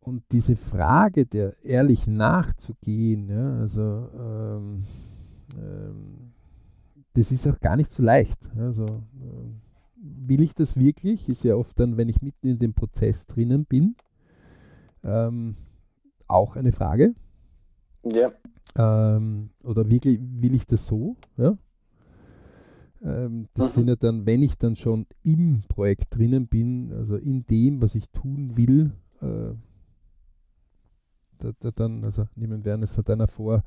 Und 0.00 0.22
diese 0.32 0.56
Frage 0.56 1.26
der 1.26 1.62
ehrlich 1.62 2.06
nachzugehen, 2.06 3.28
ja, 3.28 3.58
also 3.58 4.08
ähm, 4.18 4.84
ähm, 5.56 6.32
das 7.14 7.32
ist 7.32 7.46
auch 7.46 7.60
gar 7.60 7.76
nicht 7.76 7.92
so 7.92 8.02
leicht. 8.02 8.38
Also 8.56 8.84
äh, 8.86 9.50
will 10.00 10.42
ich 10.42 10.54
das 10.54 10.76
wirklich? 10.76 11.28
Ist 11.28 11.44
ja 11.44 11.54
oft 11.54 11.78
dann, 11.78 11.96
wenn 11.96 12.08
ich 12.08 12.22
mitten 12.22 12.48
in 12.48 12.58
dem 12.58 12.72
Prozess 12.72 13.26
drinnen 13.26 13.66
bin, 13.66 13.96
ähm, 15.04 15.56
auch 16.28 16.56
eine 16.56 16.72
Frage. 16.72 17.14
Ja. 18.04 18.32
Ähm, 18.76 19.50
oder 19.62 19.88
wirklich 19.88 20.20
will 20.20 20.54
ich 20.54 20.66
das 20.66 20.86
so? 20.86 21.16
Ja? 21.36 21.58
Ähm, 23.02 23.48
das 23.54 23.74
sind 23.74 23.88
ja 23.88 23.96
dann, 23.96 24.26
wenn 24.26 24.42
ich 24.42 24.58
dann 24.58 24.76
schon 24.76 25.06
im 25.22 25.62
Projekt 25.68 26.16
drinnen 26.16 26.48
bin, 26.48 26.92
also 26.92 27.16
in 27.16 27.46
dem, 27.46 27.80
was 27.80 27.94
ich 27.94 28.08
tun 28.10 28.56
will, 28.56 28.92
äh, 29.20 29.54
da, 31.38 31.52
da 31.58 31.70
dann, 31.70 32.04
also 32.04 32.26
nehmen 32.36 32.64
wir 32.64 32.74
an, 32.74 32.82
es 32.82 32.98
hat 32.98 33.08
einer 33.08 33.26
vor, 33.26 33.62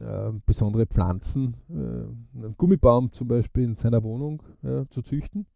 äh, 0.00 0.32
besondere 0.44 0.86
Pflanzen, 0.86 1.56
äh, 1.70 1.74
einen 1.74 2.56
Gummibaum 2.56 3.12
zum 3.12 3.28
Beispiel 3.28 3.64
in 3.64 3.76
seiner 3.76 4.02
Wohnung 4.02 4.42
ja, 4.62 4.88
zu 4.90 5.02
züchten 5.02 5.46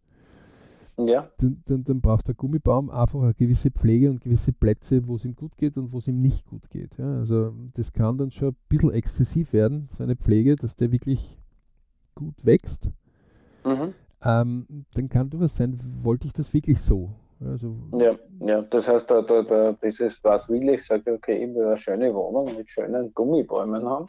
ja. 1.06 1.30
dann, 1.38 1.62
dann, 1.66 1.84
dann, 1.84 2.00
braucht 2.00 2.28
der 2.28 2.34
Gummibaum 2.34 2.90
einfach 2.90 3.22
eine 3.22 3.34
gewisse 3.34 3.70
Pflege 3.70 4.10
und 4.10 4.20
gewisse 4.20 4.52
Plätze, 4.52 5.06
wo 5.06 5.16
es 5.16 5.24
ihm 5.24 5.34
gut 5.34 5.56
geht 5.56 5.76
und 5.76 5.92
wo 5.92 5.98
es 5.98 6.08
ihm 6.08 6.20
nicht 6.20 6.46
gut 6.46 6.68
geht. 6.70 6.96
Ja. 6.98 7.18
Also 7.18 7.54
das 7.74 7.92
kann 7.92 8.18
dann 8.18 8.30
schon 8.30 8.50
ein 8.50 8.56
bisschen 8.68 8.92
exzessiv 8.92 9.52
werden, 9.52 9.88
seine 9.92 10.16
Pflege, 10.16 10.56
dass 10.56 10.76
der 10.76 10.92
wirklich 10.92 11.39
gut 12.20 12.44
wächst. 12.44 12.88
Mhm. 13.64 13.94
Ähm, 14.22 14.66
dann 14.94 15.08
kann 15.08 15.30
durchaus 15.30 15.56
sein, 15.56 15.78
wollte 16.02 16.26
ich 16.26 16.32
das 16.32 16.52
wirklich 16.52 16.80
so? 16.80 17.10
Also, 17.42 17.74
ja, 17.98 18.14
ja, 18.40 18.60
das 18.60 18.86
heißt, 18.86 19.10
da, 19.10 19.22
da, 19.22 19.42
da 19.42 19.72
dieses 19.82 20.22
was 20.22 20.46
will 20.50 20.68
ich, 20.68 20.84
sage 20.84 21.14
okay, 21.14 21.42
ich 21.42 21.54
will 21.54 21.66
eine 21.66 21.78
schöne 21.78 22.14
Wohnung 22.14 22.54
mit 22.54 22.68
schönen 22.68 23.14
Gummibäumen 23.14 23.88
haben. 23.88 24.06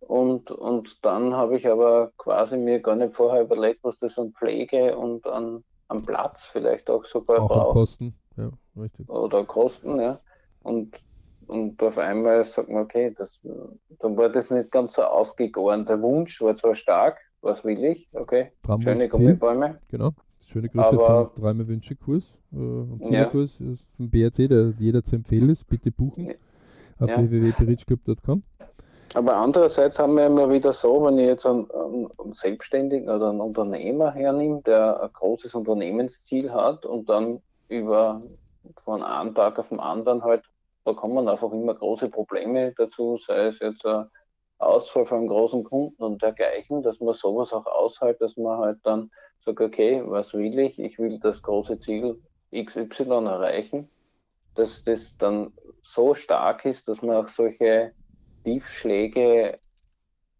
Und, 0.00 0.50
und 0.50 1.04
dann 1.04 1.34
habe 1.34 1.58
ich 1.58 1.68
aber 1.68 2.10
quasi 2.16 2.56
mir 2.56 2.80
gar 2.80 2.96
nicht 2.96 3.14
vorher 3.14 3.42
überlegt, 3.42 3.84
was 3.84 3.98
das 3.98 4.18
an 4.18 4.32
Pflege 4.32 4.96
und 4.96 5.26
an 5.26 5.62
am 5.92 6.04
Platz 6.04 6.44
vielleicht 6.46 6.88
auch 6.90 7.04
sogar 7.04 7.42
auch 7.42 7.48
braucht. 7.48 7.72
Kosten, 7.72 8.14
ja, 8.36 8.50
richtig. 8.76 9.08
Oder 9.08 9.44
Kosten, 9.44 10.00
ja. 10.00 10.18
Und, 10.62 10.96
und 11.52 11.82
auf 11.82 11.98
einmal 11.98 12.44
sagt 12.44 12.68
man, 12.68 12.82
okay, 12.82 13.14
das, 13.16 13.40
dann 14.00 14.16
war 14.16 14.28
das 14.28 14.50
nicht 14.50 14.70
ganz 14.70 14.94
so 14.94 15.02
ausgegoren. 15.02 15.84
Der 15.86 16.00
Wunsch 16.00 16.40
war 16.40 16.56
zwar 16.56 16.74
stark, 16.74 17.18
was 17.42 17.64
will 17.64 17.84
ich, 17.84 18.08
okay, 18.12 18.52
schöne 18.80 19.08
Gummibäume. 19.08 19.78
Genau. 19.88 20.12
Schöne 20.46 20.68
Grüße 20.68 20.88
aber, 20.88 21.30
vom 21.30 21.42
Träume 21.42 21.68
Wünsche 21.68 21.96
Kurs 21.96 22.34
äh, 22.52 22.56
und 22.56 23.04
Zielerkurs 23.06 23.58
ja. 23.58 23.66
vom 23.96 24.10
BRT, 24.10 24.38
der 24.50 24.74
jeder 24.78 25.02
zu 25.02 25.16
empfehlen 25.16 25.48
ist. 25.48 25.66
Bitte 25.66 25.90
buchen 25.90 26.34
auf 26.98 27.08
ja. 27.08 27.18
www.berichclub.com. 27.18 28.42
Aber 29.14 29.36
andererseits 29.36 29.98
haben 29.98 30.14
wir 30.16 30.26
immer 30.26 30.50
wieder 30.50 30.72
so, 30.72 31.04
wenn 31.04 31.18
ich 31.18 31.26
jetzt 31.26 31.46
einen, 31.46 31.66
einen 31.70 32.32
Selbstständigen 32.32 33.08
oder 33.08 33.30
einen 33.30 33.40
Unternehmer 33.40 34.12
hernehme, 34.12 34.62
der 34.62 35.02
ein 35.02 35.12
großes 35.12 35.54
Unternehmensziel 35.54 36.50
hat 36.52 36.86
und 36.86 37.08
dann 37.08 37.40
über 37.68 38.22
von 38.84 39.02
einem 39.02 39.34
Tag 39.34 39.58
auf 39.58 39.68
den 39.68 39.80
anderen 39.80 40.22
halt, 40.22 40.44
da 40.84 40.92
kommen 40.92 41.28
einfach 41.28 41.52
immer 41.52 41.74
große 41.74 42.08
Probleme 42.10 42.72
dazu, 42.76 43.16
sei 43.16 43.46
es 43.46 43.60
jetzt 43.60 43.86
ein 43.86 44.06
Ausfall 44.58 45.06
von 45.06 45.26
großen 45.26 45.64
Kunden 45.64 46.02
und 46.02 46.22
dergleichen, 46.22 46.82
dass 46.82 47.00
man 47.00 47.14
sowas 47.14 47.52
auch 47.52 47.66
aushält, 47.66 48.20
dass 48.20 48.36
man 48.36 48.58
halt 48.58 48.78
dann 48.84 49.10
sagt, 49.44 49.60
okay, 49.60 50.02
was 50.04 50.34
will 50.34 50.58
ich? 50.58 50.78
Ich 50.78 50.98
will 50.98 51.18
das 51.18 51.42
große 51.42 51.78
Ziel 51.78 52.20
XY 52.54 53.26
erreichen, 53.26 53.88
dass 54.54 54.84
das 54.84 55.16
dann 55.16 55.52
so 55.82 56.14
stark 56.14 56.64
ist, 56.64 56.88
dass 56.88 57.02
man 57.02 57.16
auch 57.16 57.28
solche 57.28 57.92
Tiefschläge 58.44 59.58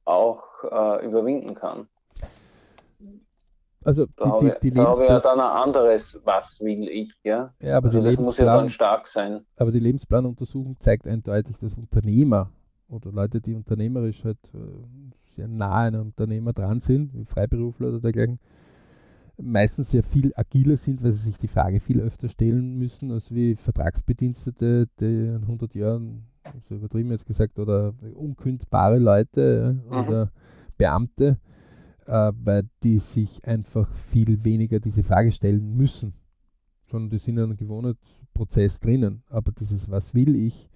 auch 0.04 0.44
äh, 0.64 1.04
überwinden 1.04 1.54
kann. 1.54 1.88
Also 3.84 4.06
die, 4.06 4.52
die, 4.62 4.70
die 4.70 4.80
habe 4.80 5.02
ich 5.02 5.08
ja 5.08 5.20
dann 5.20 5.40
ein 5.40 5.50
anderes, 5.50 6.20
was 6.24 6.60
will 6.60 6.88
ich, 6.88 7.12
ja. 7.24 7.52
Ja, 7.60 7.76
aber 7.78 7.88
also 7.88 8.00
die 8.00 8.16
das 8.16 8.16
muss 8.16 8.36
ja 8.36 8.44
dann 8.44 8.70
stark 8.70 9.06
sein. 9.06 9.44
Aber 9.56 9.72
die 9.72 9.80
Lebensplanuntersuchung 9.80 10.76
zeigt 10.78 11.06
eindeutig, 11.06 11.56
dass 11.58 11.76
Unternehmer 11.76 12.50
oder 12.88 13.10
Leute, 13.10 13.40
die 13.40 13.54
unternehmerisch 13.54 14.24
halt 14.24 14.38
äh, 14.54 14.58
sehr 15.36 15.48
nah 15.48 15.86
an 15.86 15.94
einem 15.94 16.06
Unternehmer 16.06 16.52
dran 16.52 16.80
sind, 16.80 17.14
wie 17.14 17.24
Freiberufler 17.24 17.88
oder 17.88 18.00
dergleichen, 18.00 18.38
meistens 19.40 19.90
sehr 19.90 20.02
viel 20.02 20.32
agiler 20.36 20.76
sind, 20.76 21.02
weil 21.02 21.12
sie 21.12 21.24
sich 21.24 21.38
die 21.38 21.48
Frage 21.48 21.80
viel 21.80 22.00
öfter 22.00 22.28
stellen 22.28 22.78
müssen, 22.78 23.10
als 23.10 23.34
wie 23.34 23.54
Vertragsbedienstete, 23.54 24.88
die 25.00 25.04
in 25.04 25.42
100 25.42 25.74
Jahren, 25.74 26.24
so 26.68 26.74
übertrieben 26.74 27.10
jetzt 27.10 27.26
gesagt, 27.26 27.58
oder 27.58 27.94
unkündbare 28.14 28.98
Leute 28.98 29.80
mhm. 29.86 29.96
oder 29.96 30.30
Beamte, 30.76 31.38
äh, 32.06 32.62
die 32.82 32.98
sich 32.98 33.44
einfach 33.44 33.92
viel 33.94 34.44
weniger 34.44 34.80
diese 34.80 35.02
Frage 35.02 35.32
stellen 35.32 35.76
müssen, 35.76 36.14
sondern 36.86 37.10
die 37.10 37.18
sind 37.18 37.38
in 37.38 37.44
einem 37.44 37.56
gewohnten 37.56 37.98
Prozess 38.34 38.80
drinnen. 38.80 39.22
Aber 39.28 39.52
dieses 39.52 39.90
Was 39.90 40.14
will 40.14 40.36
ich, 40.36 40.68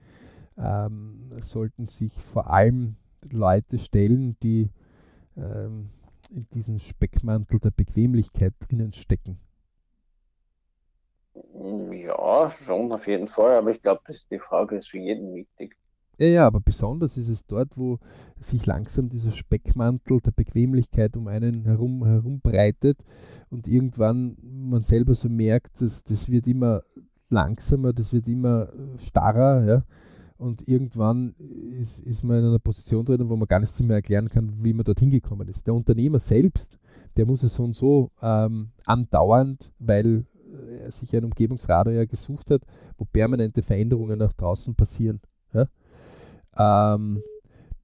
ähm, 0.58 1.32
sollten 1.40 1.88
sich 1.88 2.14
vor 2.14 2.50
allem 2.50 2.96
Leute 3.30 3.78
stellen, 3.78 4.36
die 4.42 4.70
ähm, 5.36 5.90
in 6.30 6.48
diesem 6.50 6.78
Speckmantel 6.78 7.60
der 7.60 7.70
Bequemlichkeit 7.70 8.54
drinnen 8.60 8.92
stecken. 8.92 9.38
Ja, 11.90 12.50
schon 12.50 12.92
auf 12.92 13.06
jeden 13.06 13.28
Fall, 13.28 13.56
aber 13.56 13.70
ich 13.70 13.82
glaube, 13.82 14.02
die 14.30 14.38
Frage 14.38 14.76
ist 14.76 14.88
für 14.88 14.98
jeden 14.98 15.34
wichtig. 15.34 15.76
Ja, 16.18 16.26
ja, 16.26 16.46
aber 16.46 16.60
besonders 16.60 17.18
ist 17.18 17.28
es 17.28 17.44
dort, 17.46 17.76
wo 17.76 17.98
sich 18.40 18.64
langsam 18.64 19.08
dieser 19.10 19.32
Speckmantel 19.32 20.20
der 20.20 20.30
Bequemlichkeit 20.30 21.16
um 21.16 21.28
einen 21.28 21.64
herum 21.64 22.04
herumbreitet 22.06 22.98
und 23.50 23.68
irgendwann 23.68 24.36
man 24.42 24.82
selber 24.82 25.14
so 25.14 25.28
merkt, 25.28 25.80
dass 25.82 26.04
das 26.04 26.30
wird 26.30 26.46
immer 26.46 26.82
langsamer, 27.28 27.92
das 27.92 28.12
wird 28.12 28.28
immer 28.28 28.68
starrer, 28.98 29.64
ja. 29.66 29.84
Und 30.38 30.68
irgendwann 30.68 31.34
ist, 31.80 31.98
ist 32.00 32.22
man 32.22 32.40
in 32.40 32.44
einer 32.44 32.58
Position 32.58 33.06
drin, 33.06 33.28
wo 33.28 33.36
man 33.36 33.48
gar 33.48 33.60
nichts 33.60 33.80
mehr 33.80 33.96
erklären 33.96 34.28
kann, 34.28 34.52
wie 34.62 34.74
man 34.74 34.84
dorthin 34.84 35.10
gekommen 35.10 35.48
ist. 35.48 35.66
Der 35.66 35.72
Unternehmer 35.74 36.18
selbst, 36.18 36.78
der 37.16 37.24
muss 37.24 37.42
es 37.42 37.54
so 37.54 37.64
und 37.64 37.74
so 37.74 38.10
ähm, 38.20 38.68
andauernd, 38.84 39.72
weil 39.78 40.26
er 40.82 40.90
sich 40.90 41.14
ein 41.16 41.24
Umgebungsradar 41.24 41.92
ja 41.94 42.04
gesucht 42.04 42.50
hat, 42.50 42.62
wo 42.98 43.06
permanente 43.06 43.62
Veränderungen 43.62 44.18
nach 44.18 44.34
draußen 44.34 44.74
passieren. 44.74 45.20
Ähm, 46.58 47.22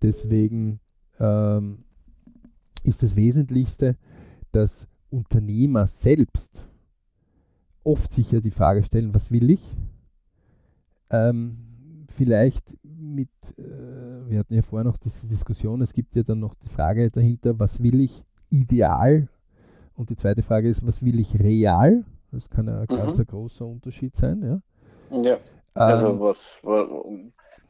deswegen 0.00 0.80
ähm, 1.18 1.84
ist 2.84 3.02
das 3.02 3.16
Wesentlichste, 3.16 3.96
dass 4.50 4.88
Unternehmer 5.10 5.86
selbst 5.86 6.68
oft 7.84 8.12
sich 8.12 8.32
ja 8.32 8.40
die 8.40 8.50
Frage 8.50 8.82
stellen, 8.82 9.14
was 9.14 9.30
will 9.30 9.50
ich? 9.50 9.62
Ähm, 11.10 12.06
vielleicht 12.12 12.64
mit, 12.82 13.28
äh, 13.58 14.28
wir 14.28 14.38
hatten 14.38 14.54
ja 14.54 14.62
vorher 14.62 14.84
noch 14.84 14.96
diese 14.96 15.28
Diskussion, 15.28 15.82
es 15.82 15.92
gibt 15.92 16.14
ja 16.16 16.22
dann 16.22 16.40
noch 16.40 16.54
die 16.54 16.68
Frage 16.68 17.10
dahinter, 17.10 17.58
was 17.58 17.82
will 17.82 18.00
ich 18.00 18.24
ideal? 18.50 19.28
Und 19.94 20.10
die 20.10 20.16
zweite 20.16 20.42
Frage 20.42 20.68
ist, 20.68 20.86
was 20.86 21.04
will 21.04 21.20
ich 21.20 21.38
real? 21.38 22.04
Das 22.30 22.48
kann 22.48 22.66
ja 22.66 22.80
ein 22.80 22.86
mhm. 22.88 22.96
ganz 22.96 23.18
ein 23.18 23.26
großer 23.26 23.66
Unterschied 23.66 24.16
sein. 24.16 24.62
Ja, 25.10 25.22
ja. 25.22 25.38
also 25.74 26.08
ähm, 26.08 26.20
was, 26.20 26.60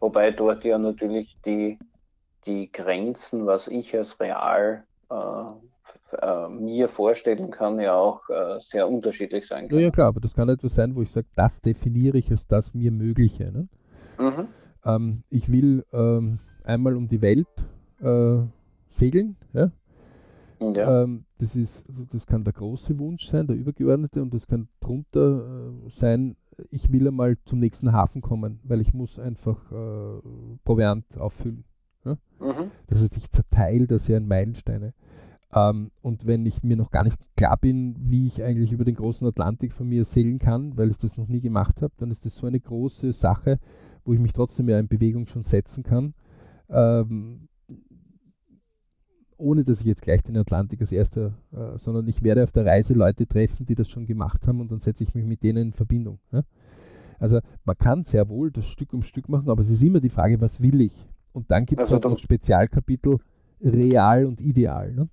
wobei 0.02 0.32
dort 0.32 0.64
ja 0.64 0.78
natürlich 0.78 1.38
die, 1.47 1.78
die 2.44 2.71
Grenzen, 2.71 3.47
was 3.47 3.68
ich 3.68 3.97
als 3.97 4.21
real 4.21 4.85
äh, 5.11 6.16
äh, 6.21 6.49
mir 6.49 6.88
vorstellen 6.88 7.50
kann, 7.50 7.80
ja 7.80 7.94
auch 7.94 8.28
äh, 8.28 8.59
sehr 8.61 8.88
unterschiedlich 8.88 9.47
sein 9.47 9.68
können. 9.68 9.80
Ja, 9.80 9.90
klar, 9.90 10.09
aber 10.09 10.21
das 10.21 10.35
kann 10.35 10.49
etwas 10.49 10.75
sein, 10.75 10.94
wo 10.94 11.02
ich 11.02 11.11
sage, 11.11 11.28
das 11.37 11.61
definiere 11.61 12.18
ich 12.18 12.30
als 12.30 12.47
das 12.47 12.75
mir 12.75 12.90
Mögliche. 12.90 13.50
Ne? 13.50 13.68
Mhm. 14.18 14.49
Ähm, 14.85 15.23
ich 15.30 15.50
will 15.50 15.85
ähm, 15.92 16.38
einmal 16.64 16.97
um 16.97 17.06
die 17.06 17.23
Welt 17.23 17.47
äh, 18.00 18.42
segeln. 18.90 19.37
Ja? 19.52 19.71
Ja. 20.61 21.02
Ähm, 21.02 21.25
das, 21.38 21.56
ist, 21.56 21.88
also 21.88 22.04
das 22.04 22.26
kann 22.26 22.44
der 22.44 22.52
große 22.52 22.99
Wunsch 22.99 23.25
sein, 23.25 23.47
der 23.47 23.56
übergeordnete, 23.56 24.21
und 24.21 24.35
das 24.35 24.47
kann 24.47 24.68
drunter 24.80 25.71
äh, 25.86 25.91
sein, 25.91 26.36
ich 26.71 26.93
will 26.93 27.08
einmal 27.08 27.36
zum 27.45 27.60
nächsten 27.60 27.93
Hafen 27.93 28.23
kommen, 28.23 28.60
weil 28.65 28.80
ich 28.80 28.93
muss 28.95 29.19
einfach 29.19 29.71
äh, 29.73 30.21
Proviant 30.65 31.19
auffüllen. 31.19 31.65
Ja? 32.04 32.19
Mhm. 32.41 32.71
Das 32.88 33.02
heißt, 33.02 33.17
ich 33.17 33.30
zerteile 33.30 33.86
das 33.86 34.08
ja 34.08 34.17
in 34.17 34.28
Meilensteine. 34.28 34.95
Ähm, 35.54 35.91
und 36.00 36.26
wenn 36.26 36.47
ich 36.47 36.62
mir 36.62 36.76
noch 36.76 36.91
gar 36.91 37.04
nicht 37.04 37.19
klar 37.36 37.56
bin, 37.58 37.95
wie 37.99 38.26
ich 38.26 38.43
eigentlich 38.43 38.73
über 38.73 38.84
den 38.84 38.95
großen 38.95 39.26
Atlantik 39.26 39.73
von 39.73 39.88
mir 39.88 40.04
segeln 40.04 40.38
kann, 40.38 40.76
weil 40.76 40.91
ich 40.91 40.99
das 40.99 41.17
noch 41.17 41.28
nie 41.28 41.41
gemacht 41.41 41.82
habe, 41.82 41.93
dann 41.99 42.10
ist 42.10 42.25
das 42.25 42.36
so 42.36 42.47
eine 42.47 42.60
große 42.60 43.12
Sache, 43.12 43.58
wo 44.04 44.12
ich 44.12 44.21
mich 44.21 44.32
trotzdem 44.32 44.69
ja 44.69 44.78
in 44.78 44.88
Bewegung 44.88 45.26
schon 45.26 45.43
setzen 45.43 45.82
kann, 45.82 46.15
ähm, 46.71 47.49
ohne 49.43 49.65
dass 49.65 49.81
ich 49.81 49.87
jetzt 49.87 50.02
gleich 50.02 50.23
den 50.23 50.37
Atlantik 50.37 50.81
als 50.81 50.93
erster, 50.93 51.33
äh, 51.52 51.76
sondern 51.76 52.07
ich 52.09 52.23
werde 52.23 52.43
auf 52.43 52.52
der 52.52 52.65
Reise 52.65 52.95
Leute 52.95 53.26
treffen, 53.26 53.67
die 53.67 53.75
das 53.75 53.89
schon 53.89 54.07
gemacht 54.07 54.47
haben 54.47 54.61
und 54.61 54.71
dann 54.71 54.81
setze 54.81 55.05
ich 55.05 55.15
mich 55.15 55.25
mit 55.25 55.43
denen 55.43 55.69
in 55.69 55.73
Verbindung. 55.73 56.19
Ja? 56.31 56.43
Also 57.19 57.41
man 57.65 57.76
kann 57.76 58.05
sehr 58.05 58.28
wohl 58.28 58.50
das 58.50 58.67
Stück 58.67 58.93
um 58.93 59.02
Stück 59.02 59.28
machen, 59.28 59.50
aber 59.50 59.61
es 59.61 59.71
ist 59.71 59.83
immer 59.83 60.00
die 60.00 60.09
Frage, 60.09 60.41
was 60.41 60.63
will 60.63 60.81
ich? 60.81 60.95
Und 61.33 61.50
dann 61.50 61.67
gibt 61.67 61.81
es 61.81 61.93
also 61.93 61.95
halt 61.95 62.05
noch 62.05 62.19
Spezialkapitel 62.19 63.19
real 63.61 64.26
und 64.26 64.41
ideal. 64.41 64.93
Ne? 64.93 65.09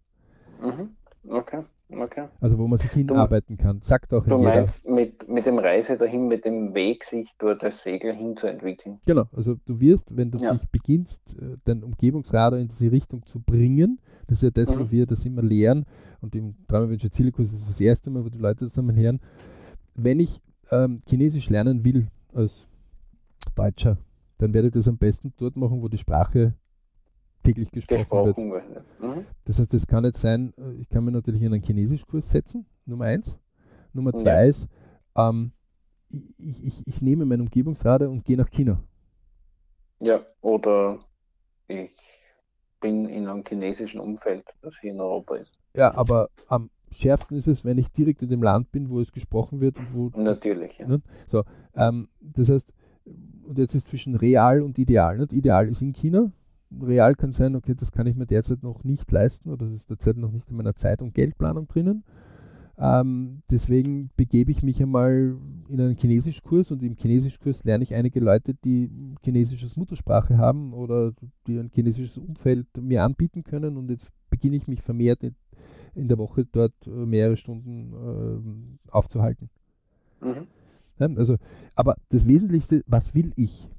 Mhm. 0.62 0.90
Okay. 1.30 1.64
Okay. 1.92 2.28
Also 2.40 2.58
wo 2.60 2.68
man 2.68 2.78
sich 2.78 2.92
hinarbeiten 2.92 3.58
du, 3.58 3.64
kann. 3.64 3.82
Sagt 3.82 4.14
auch 4.14 4.24
Du 4.24 4.38
meinst 4.38 4.88
mit, 4.88 5.28
mit 5.28 5.48
dem 5.48 5.58
Reise 5.58 5.98
dahin, 5.98 6.28
mit 6.28 6.46
dem 6.46 6.76
Weg, 6.76 7.04
sich 7.04 7.36
dort 7.40 7.64
als 7.64 7.82
Segel 7.82 8.14
hinzuentwickeln. 8.14 9.00
Genau, 9.08 9.26
also 9.36 9.56
du 9.66 9.80
wirst, 9.80 10.16
wenn 10.16 10.30
du 10.30 10.38
ja. 10.38 10.54
dich 10.54 10.70
beginnst, 10.70 11.36
äh, 11.40 11.58
dein 11.66 11.84
Umgebungsradar 11.84 12.60
in 12.60 12.68
diese 12.68 12.92
Richtung 12.92 13.26
zu 13.26 13.40
bringen, 13.40 14.00
das 14.30 14.38
ist 14.38 14.44
ja 14.44 14.52
das, 14.52 14.76
mhm. 14.76 14.80
wo 14.80 14.92
wir 14.92 15.08
das 15.08 15.26
immer 15.26 15.42
lehren 15.42 15.86
und 16.22 16.36
im 16.36 16.56
Traumwünsche 16.68 17.10
Zielekurs 17.10 17.52
ist 17.52 17.68
das 17.68 17.82
erste 17.82 18.12
Mal, 18.12 18.24
wo 18.24 18.30
die 18.30 18.38
Leute 18.38 18.68
zusammen 18.68 18.96
lernen. 18.96 19.20
Wenn 19.96 20.20
ich 20.20 20.40
ähm, 20.70 21.02
Chinesisch 21.08 21.50
lernen 21.50 21.84
will 21.84 22.08
als 22.32 22.68
Deutscher, 23.56 23.98
dann 24.38 24.54
werde 24.54 24.68
ich 24.68 24.74
das 24.74 24.88
am 24.88 24.98
besten 24.98 25.34
dort 25.38 25.56
machen, 25.56 25.82
wo 25.82 25.88
die 25.88 25.98
Sprache 25.98 26.54
täglich 27.42 27.72
gesprochen, 27.72 27.98
gesprochen 27.98 28.52
wird. 28.52 28.64
Mhm. 29.02 29.26
Das 29.46 29.60
heißt, 29.60 29.74
das 29.74 29.88
kann 29.88 30.04
nicht 30.04 30.18
sein, 30.18 30.54
äh, 30.58 30.74
ich 30.74 30.90
kann 30.90 31.04
mir 31.04 31.12
natürlich 31.12 31.42
in 31.42 31.52
einen 31.52 31.64
Chinesischkurs 31.64 32.30
setzen, 32.30 32.68
Nummer 32.86 33.06
eins. 33.06 33.36
Nummer 33.94 34.14
zwei 34.14 34.44
ja. 34.44 34.50
ist, 34.50 34.68
ähm, 35.16 35.54
ich, 36.38 36.64
ich, 36.64 36.88
ich 36.88 37.02
nehme 37.02 37.26
mein 37.26 37.42
Umgebungsradar 37.42 38.10
und 38.10 38.26
gehe 38.26 38.38
nach 38.38 38.52
China. 38.52 38.80
Ja, 40.00 40.22
oder 40.42 41.00
ich 41.68 42.19
bin 42.80 43.08
in 43.08 43.28
einem 43.28 43.44
chinesischen 43.48 44.00
Umfeld, 44.00 44.46
das 44.62 44.78
hier 44.80 44.92
in 44.92 45.00
Europa 45.00 45.36
ist. 45.36 45.52
Ja, 45.76 45.94
aber 45.96 46.30
am 46.48 46.70
schärfsten 46.92 47.38
ist 47.38 47.48
es, 47.48 47.66
wenn 47.66 47.78
ich 47.78 47.92
direkt 47.92 48.22
in 48.22 48.30
dem 48.30 48.42
Land 48.42 48.72
bin, 48.72 48.90
wo 48.90 49.00
es 49.00 49.12
gesprochen 49.12 49.62
wird. 49.62 49.78
Wo 49.94 50.12
Natürlich. 50.16 50.78
Ja. 50.78 50.88
Ne? 50.88 51.02
So, 51.28 51.44
ähm, 51.76 52.10
das 52.20 52.50
heißt, 52.50 52.74
und 53.48 53.58
jetzt 53.58 53.76
ist 53.76 53.88
zwischen 53.88 54.16
real 54.16 54.62
und 54.62 54.78
ideal. 54.78 55.18
Nicht? 55.18 55.34
Ideal 55.34 55.68
ist 55.68 55.82
in 55.82 55.94
China, 55.94 56.32
real 56.82 57.16
kann 57.16 57.32
sein, 57.32 57.56
okay, 57.56 57.74
das 57.76 57.92
kann 57.92 58.08
ich 58.08 58.16
mir 58.16 58.28
derzeit 58.28 58.64
noch 58.64 58.84
nicht 58.84 59.12
leisten 59.12 59.50
oder 59.50 59.66
das 59.66 59.76
ist 59.76 59.90
derzeit 59.90 60.18
noch 60.18 60.32
nicht 60.32 60.50
in 60.50 60.58
meiner 60.58 60.76
Zeit- 60.76 61.02
und 61.02 61.14
Geldplanung 61.14 61.68
drinnen. 61.68 62.04
Ähm, 62.82 63.42
deswegen 63.52 64.10
begebe 64.16 64.52
ich 64.52 64.64
mich 64.64 64.82
einmal 64.82 65.36
in 65.68 65.82
einen 65.82 65.98
Chinesischkurs 65.98 66.72
und 66.72 66.82
im 66.82 66.96
Chinesischkurs 66.96 67.66
lerne 67.66 67.84
ich 67.84 67.94
einige 67.94 68.22
Leute, 68.22 68.54
die 68.54 68.90
chinesisches 69.22 69.76
Muttersprache 69.76 70.38
haben 70.38 70.74
oder 70.74 71.12
die 71.46 71.58
ein 71.58 71.72
chinesisches 71.74 72.18
Umfeld 72.18 72.68
mir 72.80 73.04
anbieten 73.04 73.44
können 73.44 73.76
und 73.76 73.90
jetzt 73.90 74.14
beginne 74.30 74.56
ich 74.56 74.70
mich 74.70 74.82
vermehrt 74.82 75.20
in 75.94 76.08
der 76.08 76.18
Woche 76.18 76.46
dort 76.46 76.88
äh, 76.88 76.90
mehrere 76.90 77.36
Stunden 77.36 78.78
äh, 78.88 78.92
aufzuhalten. 78.92 79.50
Mhm. 80.22 80.48
Also, 81.18 81.36
aber 81.76 81.98
das 82.10 82.28
Wesentlichste, 82.28 82.84
was 82.88 83.14
will 83.14 83.34
ich? 83.36 83.70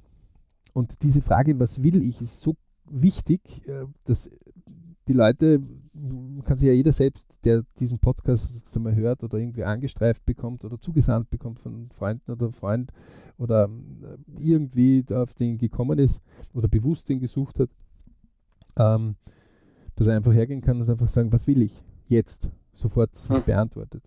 Und 0.75 1.03
diese 1.03 1.23
Frage, 1.23 1.59
was 1.59 1.83
will 1.83 2.03
ich, 2.03 2.21
ist 2.21 2.41
so 2.43 2.57
wichtig, 2.91 3.67
äh, 3.67 3.87
dass 4.05 4.31
die 5.11 5.17
Leute, 5.17 5.61
kann 6.45 6.59
sich 6.59 6.69
ja 6.69 6.73
jeder 6.73 6.93
selbst, 6.93 7.27
der 7.45 7.65
diesen 7.79 7.99
Podcast 7.99 8.53
jetzt 8.55 8.77
einmal 8.77 8.95
hört 8.95 9.25
oder 9.25 9.39
irgendwie 9.39 9.65
angestreift 9.65 10.25
bekommt 10.25 10.65
oder 10.65 10.79
zugesandt 10.79 11.31
bekommt 11.31 11.59
von 11.59 11.91
Freunden 11.91 12.31
oder 12.31 12.53
Freund 12.53 12.93
oder 13.37 13.69
äh, 13.69 14.43
irgendwie 14.43 15.05
auf 15.13 15.35
den 15.35 15.59
gekommen 15.59 15.99
ist 15.99 16.23
oder 16.55 16.69
bewusst 16.69 17.09
den 17.09 17.19
gesucht 17.19 17.59
hat, 17.59 17.71
ähm, 18.77 19.17
dass 19.97 20.07
er 20.07 20.17
einfach 20.17 20.33
hergehen 20.33 20.61
kann 20.61 20.81
und 20.81 20.89
einfach 20.89 21.09
sagen, 21.09 21.33
was 21.33 21.47
will 21.47 21.63
ich 21.63 21.83
jetzt? 22.07 22.49
Sofort 22.73 23.17
sich 23.17 23.37
hm. 23.37 23.45
beantwortet. 23.45 24.05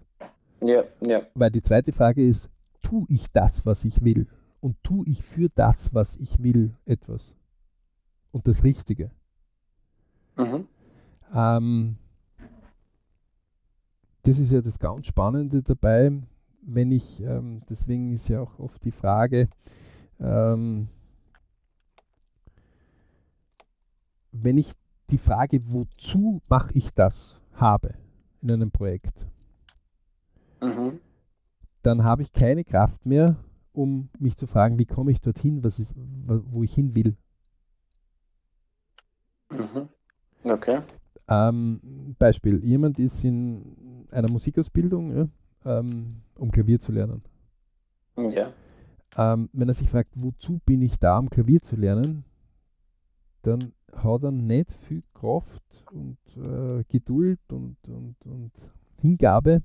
Ja, 0.64 0.84
ja. 1.06 1.24
Weil 1.36 1.52
die 1.52 1.62
zweite 1.62 1.92
Frage 1.92 2.26
ist, 2.26 2.50
tue 2.82 3.06
ich 3.10 3.30
das, 3.34 3.66
was 3.66 3.84
ich 3.84 4.04
will? 4.04 4.28
Und 4.62 4.82
tue 4.84 5.06
ich 5.06 5.22
für 5.22 5.50
das, 5.54 5.94
was 5.94 6.16
ich 6.16 6.42
will, 6.42 6.74
etwas? 6.86 7.36
und 8.34 8.48
das 8.48 8.66
Richtige. 8.66 9.12
Mhm. 10.36 10.68
Ähm, 11.34 11.98
das 14.24 14.40
ist 14.40 14.52
ja 14.52 14.62
das 14.62 14.80
ganz 14.80 15.08
Spannende 15.08 15.62
dabei, 15.64 16.12
wenn 16.62 16.92
ich, 16.92 17.22
ähm, 17.22 17.62
deswegen 17.70 18.14
ist 18.14 18.28
ja 18.30 18.42
auch 18.42 18.60
oft 18.60 18.84
die 18.86 18.92
Frage, 18.92 19.50
ähm, 20.20 20.88
wenn 24.32 24.58
ich 24.58 24.74
die 25.10 25.18
Frage, 25.18 25.60
wozu 25.72 26.42
mache 26.48 26.74
ich 26.74 26.94
das, 26.94 27.42
habe 27.54 27.94
in 28.42 28.52
einem 28.52 28.72
Projekt, 28.72 29.28
Mhm. 30.62 31.00
dann 31.82 32.04
habe 32.04 32.22
ich 32.22 32.32
keine 32.32 32.64
Kraft 32.64 33.06
mehr, 33.06 33.36
um 33.74 34.10
mich 34.20 34.38
zu 34.38 34.48
fragen, 34.48 34.80
wie 34.80 34.86
komme 34.86 35.12
ich 35.12 35.20
dorthin, 35.20 35.64
was 35.64 35.80
ist, 35.80 35.94
wo 35.96 36.64
ich 36.64 36.74
hin 36.74 36.96
will. 36.96 37.18
Mhm. 39.50 39.90
Okay. 40.44 40.82
Ähm, 41.28 42.16
Beispiel, 42.20 42.64
jemand 42.64 43.00
ist 43.00 43.24
in 43.24 44.08
einer 44.12 44.30
Musikausbildung, 44.30 45.16
ja, 45.16 45.28
ähm, 45.66 46.22
um 46.36 46.52
Klavier 46.52 46.80
zu 46.80 46.92
lernen. 46.92 47.24
Ja. 48.18 48.52
Ähm, 49.16 49.50
wenn 49.54 49.68
er 49.68 49.74
sich 49.74 49.90
fragt, 49.90 50.12
wozu 50.16 50.60
bin 50.66 50.82
ich 50.82 50.98
da, 51.00 51.18
um 51.18 51.30
Klavier 51.30 51.62
zu 51.62 51.76
lernen, 51.76 52.26
dann 53.44 53.74
hat 53.94 54.24
er 54.24 54.32
nicht 54.32 54.74
viel 54.74 55.04
Kraft 55.14 55.86
und 55.92 56.18
äh, 56.36 56.84
Geduld 56.88 57.40
und, 57.52 57.78
und, 57.88 58.16
und 58.26 58.52
Hingabe, 59.00 59.62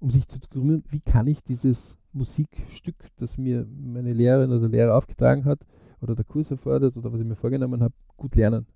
um 0.00 0.10
sich 0.10 0.26
zu 0.26 0.38
kümmern, 0.50 0.82
wie 0.88 1.00
kann 1.00 1.26
ich 1.26 1.42
dieses 1.42 1.96
Musikstück, 2.12 2.96
das 3.16 3.38
mir 3.38 3.66
meine 3.66 4.12
Lehrerin 4.12 4.50
oder 4.50 4.68
Lehrer 4.68 4.96
aufgetragen 4.96 5.44
hat 5.44 5.60
oder 6.00 6.14
der 6.14 6.24
Kurs 6.24 6.50
erfordert 6.50 6.96
oder 6.96 7.12
was 7.12 7.20
ich 7.20 7.26
mir 7.26 7.36
vorgenommen 7.36 7.82
habe, 7.82 7.94
gut 8.16 8.34
lernen. 8.34 8.66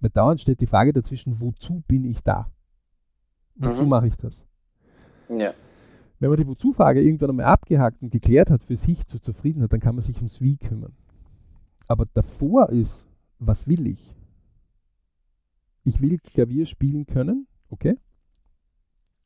Weil 0.00 0.10
dauernd 0.10 0.40
steht 0.40 0.60
die 0.60 0.66
Frage 0.66 0.92
dazwischen, 0.92 1.40
wozu 1.40 1.82
bin 1.88 2.04
ich 2.04 2.22
da? 2.22 2.50
Wozu 3.56 3.84
Mhm. 3.84 3.88
mache 3.88 4.08
ich 4.08 4.16
das? 4.16 4.44
Ja. 5.28 5.54
Wenn 6.18 6.30
man 6.30 6.38
die 6.38 6.46
Wozu-Frage 6.46 7.02
irgendwann 7.02 7.30
einmal 7.30 7.46
abgehakt 7.46 8.02
und 8.02 8.10
geklärt 8.10 8.50
hat, 8.50 8.62
für 8.62 8.76
sich 8.76 9.06
zur 9.06 9.20
Zufriedenheit, 9.20 9.72
dann 9.72 9.80
kann 9.80 9.94
man 9.94 10.02
sich 10.02 10.16
ums 10.16 10.40
Wie 10.40 10.56
kümmern. 10.56 10.96
Aber 11.88 12.06
davor 12.14 12.70
ist, 12.70 13.06
was 13.38 13.68
will 13.68 13.86
ich? 13.86 14.14
Ich 15.84 16.00
will 16.00 16.18
Klavier 16.18 16.66
spielen 16.66 17.06
können, 17.06 17.46
okay? 17.68 17.98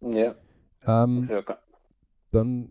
Ja. 0.00 0.34
Ähm, 0.84 1.28
dann 2.30 2.70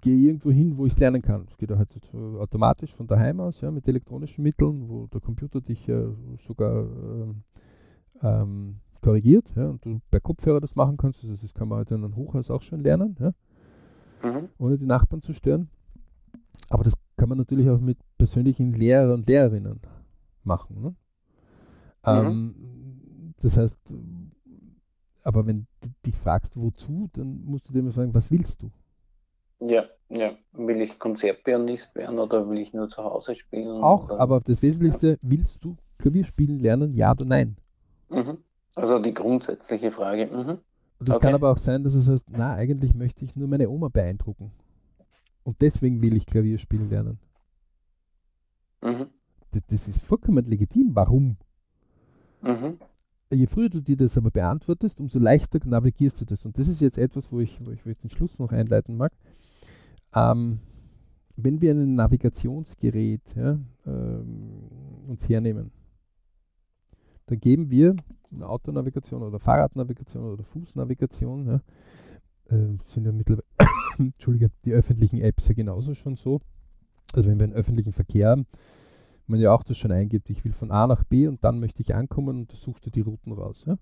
gehe 0.00 0.28
irgendwo 0.28 0.50
hin, 0.50 0.76
wo 0.76 0.86
ich 0.86 0.92
es 0.92 0.98
lernen 0.98 1.22
kann. 1.22 1.46
Das 1.46 1.56
geht 1.56 1.70
ja 1.70 1.78
halt 1.78 1.92
so 2.10 2.40
automatisch 2.40 2.94
von 2.94 3.06
daheim 3.06 3.40
aus, 3.40 3.60
ja, 3.60 3.70
mit 3.70 3.86
elektronischen 3.88 4.42
Mitteln, 4.42 4.88
wo 4.88 5.06
der 5.06 5.20
Computer 5.20 5.60
dich 5.60 5.86
ja 5.86 6.02
sogar 6.46 6.84
ähm, 6.84 7.42
ähm, 8.22 8.76
korrigiert, 9.00 9.46
ja, 9.56 9.68
und 9.68 9.84
du 9.84 10.00
per 10.10 10.20
Kopfhörer 10.20 10.60
das 10.60 10.76
machen 10.76 10.96
kannst. 10.96 11.22
Also 11.22 11.36
das 11.40 11.54
kann 11.54 11.68
man 11.68 11.78
halt 11.78 11.90
in 11.90 12.04
einem 12.04 12.16
Hochhaus 12.16 12.50
auch 12.50 12.62
schon 12.62 12.80
lernen, 12.80 13.16
ja. 13.18 13.32
Mhm. 14.22 14.48
ohne 14.58 14.76
die 14.76 14.86
Nachbarn 14.86 15.22
zu 15.22 15.32
stören. 15.32 15.68
Aber 16.68 16.84
das 16.84 16.94
kann 17.16 17.28
man 17.28 17.38
natürlich 17.38 17.68
auch 17.70 17.80
mit 17.80 17.98
persönlichen 18.18 18.72
Lehrer 18.74 19.14
und 19.14 19.26
Lehrerinnen 19.26 19.80
machen. 20.44 20.82
Ne? 20.82 20.94
Ähm, 22.04 22.54
das 23.40 23.56
heißt, 23.56 23.78
aber 25.24 25.46
wenn 25.46 25.66
du 25.80 25.88
dich 26.04 26.16
fragst, 26.16 26.56
wozu, 26.56 27.08
dann 27.12 27.44
musst 27.44 27.68
du 27.68 27.72
dir 27.72 27.80
immer 27.80 27.92
fragen, 27.92 28.14
was 28.14 28.30
willst 28.30 28.62
du? 28.62 28.70
Ja, 29.60 29.84
ja. 30.08 30.36
Will 30.52 30.80
ich 30.80 30.98
Konzertpianist 30.98 31.94
werden 31.94 32.18
oder 32.18 32.48
will 32.48 32.58
ich 32.58 32.72
nur 32.72 32.88
zu 32.88 33.04
Hause 33.04 33.34
spielen? 33.34 33.82
Auch, 33.82 34.10
oder? 34.10 34.20
aber 34.20 34.40
das 34.40 34.62
Wesentlichste, 34.62 35.18
willst 35.22 35.64
du 35.64 35.76
Klavier 35.98 36.24
spielen 36.24 36.58
lernen, 36.58 36.94
ja 36.94 37.12
oder 37.12 37.24
nein? 37.24 37.56
Mhm. 38.08 38.38
Also 38.74 38.98
die 38.98 39.14
grundsätzliche 39.14 39.90
Frage. 39.90 40.26
Mhm. 40.26 40.58
Und 40.98 41.08
das 41.08 41.16
Okay. 41.16 41.26
kann 41.26 41.34
aber 41.34 41.50
auch 41.50 41.58
sein, 41.58 41.82
dass 41.84 41.92
du 41.92 42.00
sagst, 42.00 42.26
na, 42.30 42.54
eigentlich 42.54 42.94
möchte 42.94 43.24
ich 43.24 43.36
nur 43.36 43.48
meine 43.48 43.68
Oma 43.70 43.88
beeindrucken. 43.88 44.52
Und 45.44 45.60
deswegen 45.60 46.02
will 46.02 46.16
ich 46.16 46.26
Klavier 46.26 46.58
spielen 46.58 46.90
lernen. 46.90 47.18
Mhm. 48.82 49.10
Das, 49.52 49.62
das 49.68 49.88
ist 49.88 50.02
vollkommen 50.04 50.44
legitim. 50.46 50.94
Warum? 50.94 51.36
Mhm. 52.42 52.78
je 53.32 53.46
früher 53.46 53.68
du 53.68 53.80
dir 53.80 53.96
das 53.96 54.16
aber 54.16 54.30
beantwortest, 54.30 55.00
umso 55.00 55.18
leichter 55.18 55.60
navigierst 55.64 56.20
du 56.20 56.24
das. 56.24 56.46
Und 56.46 56.58
das 56.58 56.68
ist 56.68 56.80
jetzt 56.80 56.98
etwas, 56.98 57.32
wo 57.32 57.40
ich, 57.40 57.60
wo 57.64 57.70
ich, 57.70 57.84
wo 57.86 57.90
ich 57.90 57.98
den 57.98 58.10
Schluss 58.10 58.38
noch 58.38 58.52
einleiten 58.52 58.96
mag. 58.96 59.12
Ähm, 60.14 60.60
wenn 61.36 61.60
wir 61.60 61.72
ein 61.72 61.94
Navigationsgerät 61.94 63.34
ja, 63.36 63.58
ähm, 63.86 64.68
uns 65.08 65.28
hernehmen, 65.28 65.70
dann 67.26 67.40
geben 67.40 67.70
wir 67.70 67.96
eine 68.32 68.48
Autonavigation 68.48 69.22
oder 69.22 69.38
Fahrradnavigation 69.38 70.24
oder 70.24 70.42
Fußnavigation, 70.42 71.46
ja, 71.46 71.60
äh, 72.54 72.76
sind 72.84 73.04
ja 73.04 73.12
mittlerweile, 73.12 73.44
Entschuldige, 73.98 74.50
die 74.64 74.72
öffentlichen 74.72 75.20
Apps 75.20 75.48
ja 75.48 75.54
genauso 75.54 75.94
schon 75.94 76.16
so. 76.16 76.40
Also 77.12 77.30
wenn 77.30 77.38
wir 77.38 77.44
einen 77.44 77.54
öffentlichen 77.54 77.92
Verkehr 77.92 78.30
haben, 78.30 78.46
man 79.26 79.40
ja 79.40 79.52
auch 79.52 79.62
das 79.62 79.78
schon 79.78 79.92
eingibt, 79.92 80.28
ich 80.30 80.44
will 80.44 80.52
von 80.52 80.70
A 80.70 80.86
nach 80.86 81.04
B 81.04 81.26
und 81.26 81.42
dann 81.44 81.60
möchte 81.60 81.82
ich 81.82 81.94
ankommen 81.94 82.40
und 82.40 82.52
das 82.52 82.62
suchst 82.62 82.84
du 82.86 82.90
die 82.90 83.00
Routen 83.00 83.32
raus. 83.32 83.64
Ja? 83.66 83.78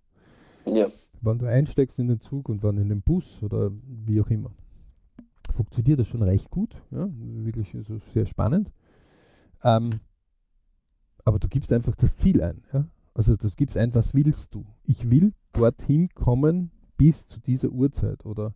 Ja. 0.66 0.88
Wann 1.20 1.38
du 1.38 1.46
einsteigst 1.46 1.98
in 1.98 2.08
den 2.08 2.20
Zug 2.20 2.48
und 2.48 2.62
wann 2.62 2.76
in 2.78 2.88
den 2.88 3.02
Bus 3.02 3.42
oder 3.42 3.70
wie 3.86 4.20
auch 4.20 4.28
immer. 4.28 4.52
Funktioniert 5.50 5.98
das 5.98 6.08
schon 6.08 6.22
recht 6.22 6.50
gut, 6.50 6.74
ja? 6.90 7.08
wirklich 7.10 7.74
also 7.74 7.98
sehr 7.98 8.26
spannend. 8.26 8.70
Ähm, 9.62 10.00
aber 11.24 11.38
du 11.38 11.48
gibst 11.48 11.72
einfach 11.72 11.94
das 11.96 12.16
Ziel 12.16 12.42
ein. 12.42 12.62
Ja? 12.72 12.86
Also 13.14 13.36
das 13.36 13.56
gibst 13.56 13.76
ein, 13.76 13.94
was 13.94 14.14
willst 14.14 14.54
du? 14.54 14.64
Ich 14.84 15.10
will 15.10 15.32
dorthin 15.52 16.08
kommen 16.14 16.70
bis 16.96 17.28
zu 17.28 17.40
dieser 17.40 17.70
Uhrzeit 17.70 18.24
oder 18.24 18.54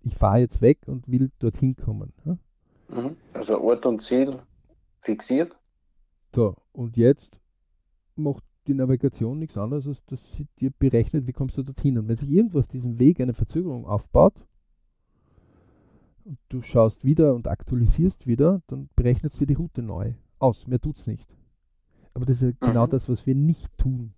ich 0.00 0.16
fahre 0.16 0.40
jetzt 0.40 0.62
weg 0.62 0.80
und 0.86 1.08
will 1.08 1.30
dorthin 1.38 1.76
kommen. 1.76 2.12
Ja? 2.24 2.38
Mhm. 2.88 3.16
Also 3.32 3.60
Ort 3.60 3.86
und 3.86 4.02
Ziel 4.02 4.38
fixiert. 5.00 5.56
So, 6.34 6.56
und 6.72 6.96
jetzt 6.96 7.40
macht 8.16 8.44
die 8.66 8.74
Navigation 8.74 9.38
nichts 9.38 9.58
anderes, 9.58 9.88
als 9.88 10.04
dass 10.04 10.32
sie 10.32 10.46
dir 10.58 10.70
berechnet, 10.70 11.26
wie 11.26 11.32
kommst 11.32 11.58
du 11.58 11.62
dorthin. 11.62 11.98
Und 11.98 12.08
wenn 12.08 12.16
sich 12.16 12.30
irgendwo 12.30 12.58
auf 12.58 12.68
diesem 12.68 12.98
Weg 12.98 13.20
eine 13.20 13.34
Verzögerung 13.34 13.86
aufbaut 13.86 14.34
und 16.24 16.38
du 16.48 16.62
schaust 16.62 17.04
wieder 17.04 17.34
und 17.34 17.48
aktualisierst 17.48 18.26
wieder, 18.26 18.62
dann 18.66 18.88
berechnet 18.96 19.34
sie 19.34 19.46
die 19.46 19.54
Route 19.54 19.82
neu 19.82 20.14
aus. 20.38 20.66
Mehr 20.66 20.80
tut's 20.80 21.06
nicht. 21.06 21.28
Aber 22.14 22.26
das 22.26 22.42
ist 22.42 22.42
ja 22.60 22.68
genau 22.68 22.86
Mhm. 22.86 22.90
das, 22.90 23.08
was 23.08 23.26
wir 23.26 23.34
nicht 23.34 23.76
tun. 23.78 24.14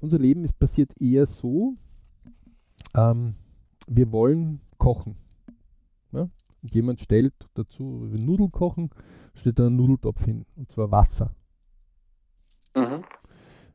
Unser 0.00 0.18
Leben 0.18 0.44
ist 0.44 0.58
passiert 0.58 0.92
eher 1.00 1.26
so, 1.26 1.74
ähm, 2.94 3.34
wir 3.88 4.12
wollen 4.12 4.60
kochen. 4.78 5.16
Ja? 6.12 6.28
Und 6.62 6.74
jemand 6.74 7.00
stellt 7.00 7.34
dazu, 7.54 8.06
wir 8.10 8.20
Nudeln 8.20 8.52
kochen, 8.52 8.90
steht 9.34 9.58
da 9.58 9.66
ein 9.66 9.76
Nudeltopf 9.76 10.24
hin, 10.24 10.46
und 10.56 10.70
zwar 10.70 10.90
Wasser. 10.90 11.34
Mhm. 12.74 13.04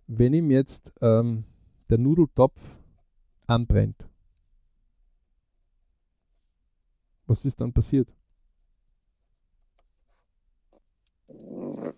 Wenn 0.07 0.33
ihm 0.33 0.51
jetzt 0.51 0.91
ähm, 1.01 1.43
der 1.89 1.97
Nudeltopf 1.97 2.59
anbrennt, 3.47 4.07
was 7.27 7.45
ist 7.45 7.59
dann 7.61 7.73
passiert? 7.73 8.07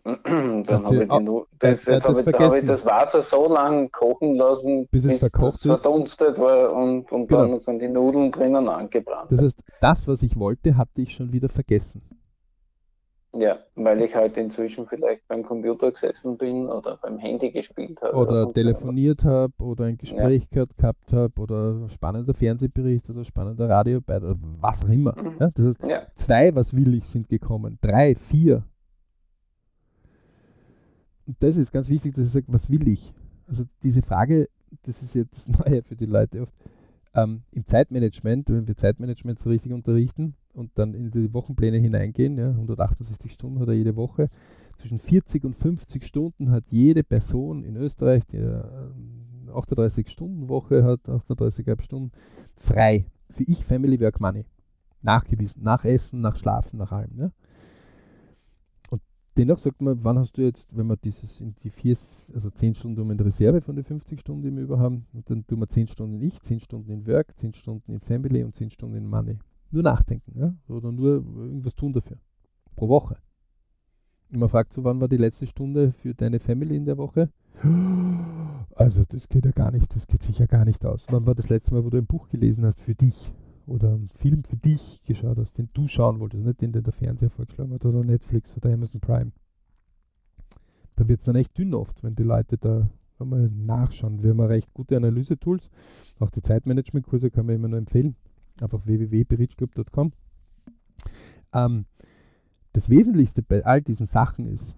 Dann 0.03 0.65
habe 0.85 1.03
ich, 1.03 1.09
er- 1.11 1.21
das, 1.59 1.85
das 1.85 2.03
habe 2.05 2.59
ich 2.59 2.65
das 2.65 2.85
Wasser 2.85 3.21
so 3.21 3.51
lange 3.51 3.89
kochen 3.89 4.35
lassen, 4.35 4.87
Bis 4.91 5.05
es 5.05 5.17
verkocht 5.17 5.65
ist. 5.65 5.81
verdunstet 5.81 6.37
war 6.37 6.73
und, 6.73 7.11
und 7.11 7.27
Genau. 7.27 7.47
dann 7.47 7.59
sind 7.59 7.79
die 7.79 7.87
Nudeln 7.87 8.31
drinnen 8.31 8.69
angebrannt. 8.69 9.31
Das 9.31 9.41
heißt, 9.41 9.63
das, 9.81 10.07
was 10.07 10.21
ich 10.21 10.37
wollte, 10.37 10.77
hatte 10.77 11.01
ich 11.01 11.13
schon 11.13 11.31
wieder 11.31 11.49
vergessen. 11.49 12.01
Ja, 13.37 13.59
weil 13.75 14.01
ich 14.01 14.15
halt 14.15 14.37
inzwischen 14.37 14.87
vielleicht 14.87 15.27
beim 15.27 15.43
Computer 15.43 15.91
gesessen 15.91 16.37
bin 16.37 16.69
oder 16.69 16.97
beim 17.01 17.17
Handy 17.17 17.51
gespielt 17.51 18.01
habe. 18.01 18.15
Oder 18.15 18.37
sonst 18.37 18.53
telefoniert 18.53 19.25
habe 19.25 19.53
oder 19.59 19.85
ein 19.85 19.97
Gespräch 19.97 20.49
gehört, 20.49 20.77
gehabt 20.77 21.11
habe 21.11 21.41
oder 21.41 21.89
spannender 21.89 22.33
Fernsehbericht 22.33 23.09
oder 23.09 23.25
spannender 23.25 23.69
Radiobeitrag 23.69 24.31
oder 24.31 24.39
was 24.61 24.83
auch 24.83 24.89
immer. 24.89 25.15
Mhm. 25.17 25.35
Ja, 25.39 25.51
das 25.53 25.65
heißt. 25.65 25.87
Ja, 25.87 26.07
zwei, 26.15 26.55
was 26.55 26.73
will 26.75 26.93
ich, 26.93 27.05
sind 27.05 27.27
gekommen. 27.27 27.77
Drei, 27.81 28.15
vier. 28.15 28.63
Und 31.27 31.35
das 31.41 31.57
ist 31.57 31.73
ganz 31.73 31.89
wichtig, 31.89 32.15
dass 32.15 32.27
ich 32.27 32.31
sage, 32.31 32.45
was 32.47 32.69
will 32.69 32.87
ich? 32.87 33.13
Also 33.47 33.65
diese 33.83 34.01
Frage, 34.01 34.47
das 34.83 35.01
ist 35.01 35.13
jetzt 35.13 35.49
das 35.49 35.59
Neue 35.65 35.83
für 35.83 35.95
die 35.95 36.05
Leute 36.05 36.43
oft. 36.43 36.53
Ähm, 37.13 37.43
Im 37.51 37.65
Zeitmanagement, 37.65 38.49
wenn 38.49 38.67
wir 38.67 38.77
Zeitmanagement 38.77 39.39
so 39.39 39.49
richtig 39.49 39.73
unterrichten 39.73 40.35
und 40.55 40.71
dann 40.75 40.93
in 40.93 41.11
die 41.11 41.33
Wochenpläne 41.33 41.77
hineingehen, 41.77 42.37
ja, 42.37 42.49
168 42.49 43.31
Stunden 43.31 43.59
hat 43.59 43.67
er 43.67 43.73
jede 43.73 43.95
Woche, 43.95 44.29
zwischen 44.77 44.97
40 44.97 45.43
und 45.45 45.55
50 45.55 46.03
Stunden 46.03 46.51
hat 46.51 46.65
jede 46.69 47.03
Person 47.03 47.63
in 47.63 47.75
Österreich, 47.75 48.25
die 48.25 48.37
äh, 48.37 48.63
38-Stunden-Woche 49.47 50.83
hat, 50.83 51.01
38,5 51.07 51.81
Stunden, 51.81 52.11
frei. 52.57 53.05
Für 53.29 53.43
ich, 53.43 53.65
Family, 53.65 53.99
Work, 53.99 54.19
Money 54.19 54.45
nachgewiesen. 55.05 55.63
Nach 55.63 55.85
Essen, 55.85 56.21
nach 56.21 56.35
Schlafen, 56.35 56.77
nach 56.77 56.91
allem. 56.91 57.17
Ja? 57.17 57.31
Und 58.89 59.01
dennoch 59.37 59.59
sagt 59.59 59.81
man, 59.81 60.03
wann 60.03 60.19
hast 60.19 60.37
du 60.37 60.41
jetzt, 60.41 60.75
wenn 60.75 60.87
wir 60.87 60.97
dieses 60.97 61.41
in 61.41 61.55
die 61.63 61.69
vier, 61.69 61.97
also 62.33 62.49
10 62.49 62.75
Stunden 62.75 63.01
um 63.01 63.11
in 63.11 63.19
Reserve 63.19 63.61
von 63.61 63.75
den 63.75 63.85
50 63.85 64.19
Stunden, 64.19 64.43
die 64.43 64.55
wir 64.55 64.63
über 64.63 64.79
haben, 64.79 65.05
und 65.13 65.29
dann 65.29 65.45
tun 65.47 65.59
wir 65.59 65.67
10 65.67 65.87
Stunden 65.87 66.15
in 66.15 66.27
ich, 66.27 66.41
10 66.41 66.59
Stunden 66.59 66.91
in 66.91 67.07
Work, 67.07 67.37
10 67.37 67.53
Stunden 67.53 67.93
in 67.93 68.01
Family 68.01 68.43
und 68.43 68.55
10 68.55 68.71
Stunden 68.71 68.95
in 68.95 69.07
Money. 69.07 69.37
Nur 69.75 69.83
nachdenken, 69.83 70.39
ja? 70.39 70.55
oder 70.69 70.89
nur 70.93 71.15
irgendwas 71.15 71.75
tun 71.75 71.91
dafür. 71.91 72.15
Pro 72.77 72.87
Woche. 72.87 73.17
Und 74.31 74.39
man 74.39 74.47
fragt 74.47 74.71
so, 74.71 74.85
wann 74.85 75.01
war 75.01 75.09
die 75.09 75.17
letzte 75.17 75.47
Stunde 75.47 75.91
für 75.91 76.13
deine 76.13 76.39
Family 76.39 76.77
in 76.77 76.85
der 76.85 76.97
Woche? 76.97 77.29
Also 78.77 79.05
das 79.05 79.29
geht 79.29 79.45
ja 79.45 79.51
gar 79.51 79.71
nicht, 79.71 79.95
das 79.95 80.05
geht 80.05 80.21
sicher 80.21 80.47
gar 80.47 80.65
nicht 80.65 80.85
aus. 80.85 81.05
Wann 81.09 81.25
war 81.25 81.33
das 81.33 81.47
letzte 81.47 81.73
Mal, 81.73 81.85
wo 81.85 81.89
du 81.89 81.97
ein 81.97 82.05
Buch 82.05 82.27
gelesen 82.27 82.65
hast 82.65 82.81
für 82.81 82.93
dich? 82.93 83.31
Oder 83.67 83.93
einen 83.93 84.09
Film 84.09 84.43
für 84.43 84.57
dich 84.57 85.01
geschaut 85.03 85.37
hast, 85.37 85.57
den 85.57 85.69
du 85.73 85.87
schauen 85.87 86.19
wolltest, 86.19 86.43
nicht 86.43 86.59
den, 86.59 86.73
der 86.73 86.81
der 86.81 86.91
Fernseher 86.91 87.29
vorgeschlagen 87.29 87.73
hat 87.73 87.85
oder 87.85 88.03
Netflix 88.03 88.55
oder 88.57 88.73
Amazon 88.73 88.99
Prime. 88.99 89.31
Da 90.97 91.07
wird 91.07 91.19
es 91.19 91.25
dann 91.25 91.37
echt 91.37 91.57
dünn 91.57 91.73
oft, 91.73 92.03
wenn 92.03 92.15
die 92.15 92.23
Leute 92.23 92.57
da 92.57 92.89
mal 93.19 93.49
nachschauen. 93.49 94.23
Wir 94.23 94.31
haben 94.31 94.41
recht 94.41 94.73
gute 94.73 94.97
Analyse-Tools. 94.97 95.69
Auch 96.19 96.31
die 96.31 96.41
Zeitmanagement-Kurse 96.41 97.31
kann 97.31 97.45
man 97.45 97.55
immer 97.55 97.69
nur 97.69 97.79
empfehlen. 97.79 98.15
Einfach 98.61 98.85
www.berichclub.com. 98.85 100.13
Ähm, 101.53 101.85
das 102.73 102.89
Wesentlichste 102.89 103.41
bei 103.41 103.65
all 103.65 103.81
diesen 103.81 104.07
Sachen 104.07 104.47
ist, 104.47 104.75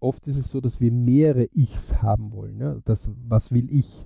oft 0.00 0.26
ist 0.26 0.36
es 0.36 0.50
so, 0.50 0.60
dass 0.60 0.80
wir 0.80 0.92
mehrere 0.92 1.48
Ichs 1.54 2.02
haben 2.02 2.32
wollen. 2.32 2.58
Ja? 2.58 2.76
Das, 2.84 3.10
was 3.28 3.52
will 3.52 3.72
ich? 3.72 4.04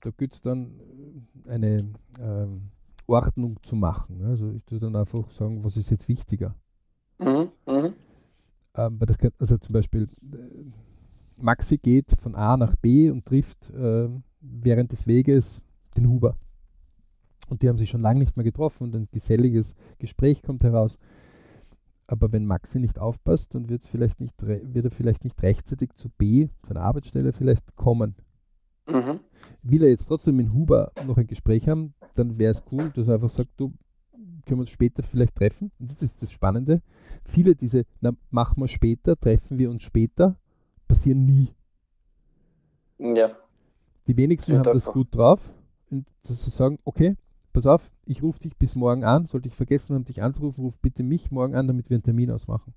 Da 0.00 0.10
gibt 0.10 0.34
es 0.34 0.42
dann 0.42 0.72
eine 1.46 1.92
ähm, 2.18 2.70
Ordnung 3.06 3.58
zu 3.62 3.76
machen. 3.76 4.22
Also 4.24 4.50
ich 4.50 4.62
würde 4.70 4.86
dann 4.86 4.96
einfach 4.96 5.30
sagen, 5.30 5.62
was 5.64 5.76
ist 5.76 5.90
jetzt 5.90 6.08
wichtiger? 6.08 6.54
Mhm, 7.18 7.50
mh. 7.66 7.92
ähm, 8.74 8.98
das 8.98 9.18
kann, 9.18 9.30
also 9.38 9.58
zum 9.58 9.72
Beispiel, 9.72 10.08
äh, 10.32 10.70
Maxi 11.36 11.78
geht 11.78 12.10
von 12.18 12.34
A 12.34 12.56
nach 12.56 12.76
B 12.76 13.10
und 13.10 13.26
trifft 13.26 13.70
äh, 13.70 14.08
während 14.40 14.92
des 14.92 15.06
Weges 15.06 15.62
den 15.96 16.08
Huber. 16.08 16.36
Und 17.48 17.62
die 17.62 17.68
haben 17.68 17.78
sich 17.78 17.90
schon 17.90 18.02
lange 18.02 18.20
nicht 18.20 18.36
mehr 18.36 18.44
getroffen 18.44 18.84
und 18.84 18.96
ein 18.96 19.08
geselliges 19.10 19.74
Gespräch 19.98 20.42
kommt 20.42 20.64
heraus. 20.64 20.98
Aber 22.06 22.32
wenn 22.32 22.46
Maxi 22.46 22.78
nicht 22.78 22.98
aufpasst, 22.98 23.54
dann 23.54 23.68
wird, 23.68 23.84
vielleicht 23.84 24.20
nicht, 24.20 24.34
wird 24.40 24.84
er 24.84 24.90
vielleicht 24.90 25.24
nicht 25.24 25.42
rechtzeitig 25.42 25.94
zu 25.94 26.08
B, 26.10 26.48
seiner 26.66 26.82
Arbeitsstelle 26.82 27.32
vielleicht 27.32 27.76
kommen. 27.76 28.16
Mhm. 28.86 29.20
Will 29.62 29.82
er 29.82 29.90
jetzt 29.90 30.06
trotzdem 30.06 30.36
mit 30.36 30.52
Huber 30.52 30.92
noch 31.06 31.16
ein 31.16 31.26
Gespräch 31.26 31.68
haben, 31.68 31.94
dann 32.14 32.38
wäre 32.38 32.52
es 32.52 32.64
cool, 32.70 32.90
dass 32.90 33.08
er 33.08 33.14
einfach 33.14 33.30
sagt, 33.30 33.50
du, 33.56 33.72
können 34.46 34.58
wir 34.58 34.62
uns 34.62 34.70
später 34.70 35.02
vielleicht 35.02 35.36
treffen. 35.36 35.70
Und 35.78 35.92
das 35.92 36.02
ist 36.02 36.22
das 36.22 36.32
Spannende. 36.32 36.82
Viele 37.24 37.54
diese, 37.54 37.84
na, 38.00 38.12
machen 38.30 38.60
wir 38.60 38.68
später, 38.68 39.18
treffen 39.18 39.58
wir 39.58 39.70
uns 39.70 39.82
später, 39.82 40.36
passieren 40.88 41.24
nie. 41.24 41.48
Ja. 42.98 43.36
Die 44.06 44.16
wenigsten 44.16 44.58
haben 44.58 44.64
das 44.64 44.86
gut 44.86 45.14
drauf. 45.14 45.52
Und 45.92 46.06
dass 46.24 46.42
sie 46.42 46.50
sagen, 46.50 46.78
okay, 46.84 47.16
pass 47.52 47.66
auf, 47.66 47.92
ich 48.06 48.22
rufe 48.22 48.40
dich 48.40 48.56
bis 48.56 48.74
morgen 48.74 49.04
an. 49.04 49.26
Sollte 49.26 49.48
ich 49.48 49.54
vergessen 49.54 49.94
haben, 49.94 50.04
dich 50.04 50.22
anzurufen, 50.22 50.64
ruf 50.64 50.78
bitte 50.78 51.02
mich 51.02 51.30
morgen 51.30 51.54
an, 51.54 51.68
damit 51.68 51.90
wir 51.90 51.96
einen 51.96 52.02
Termin 52.02 52.30
ausmachen. 52.30 52.72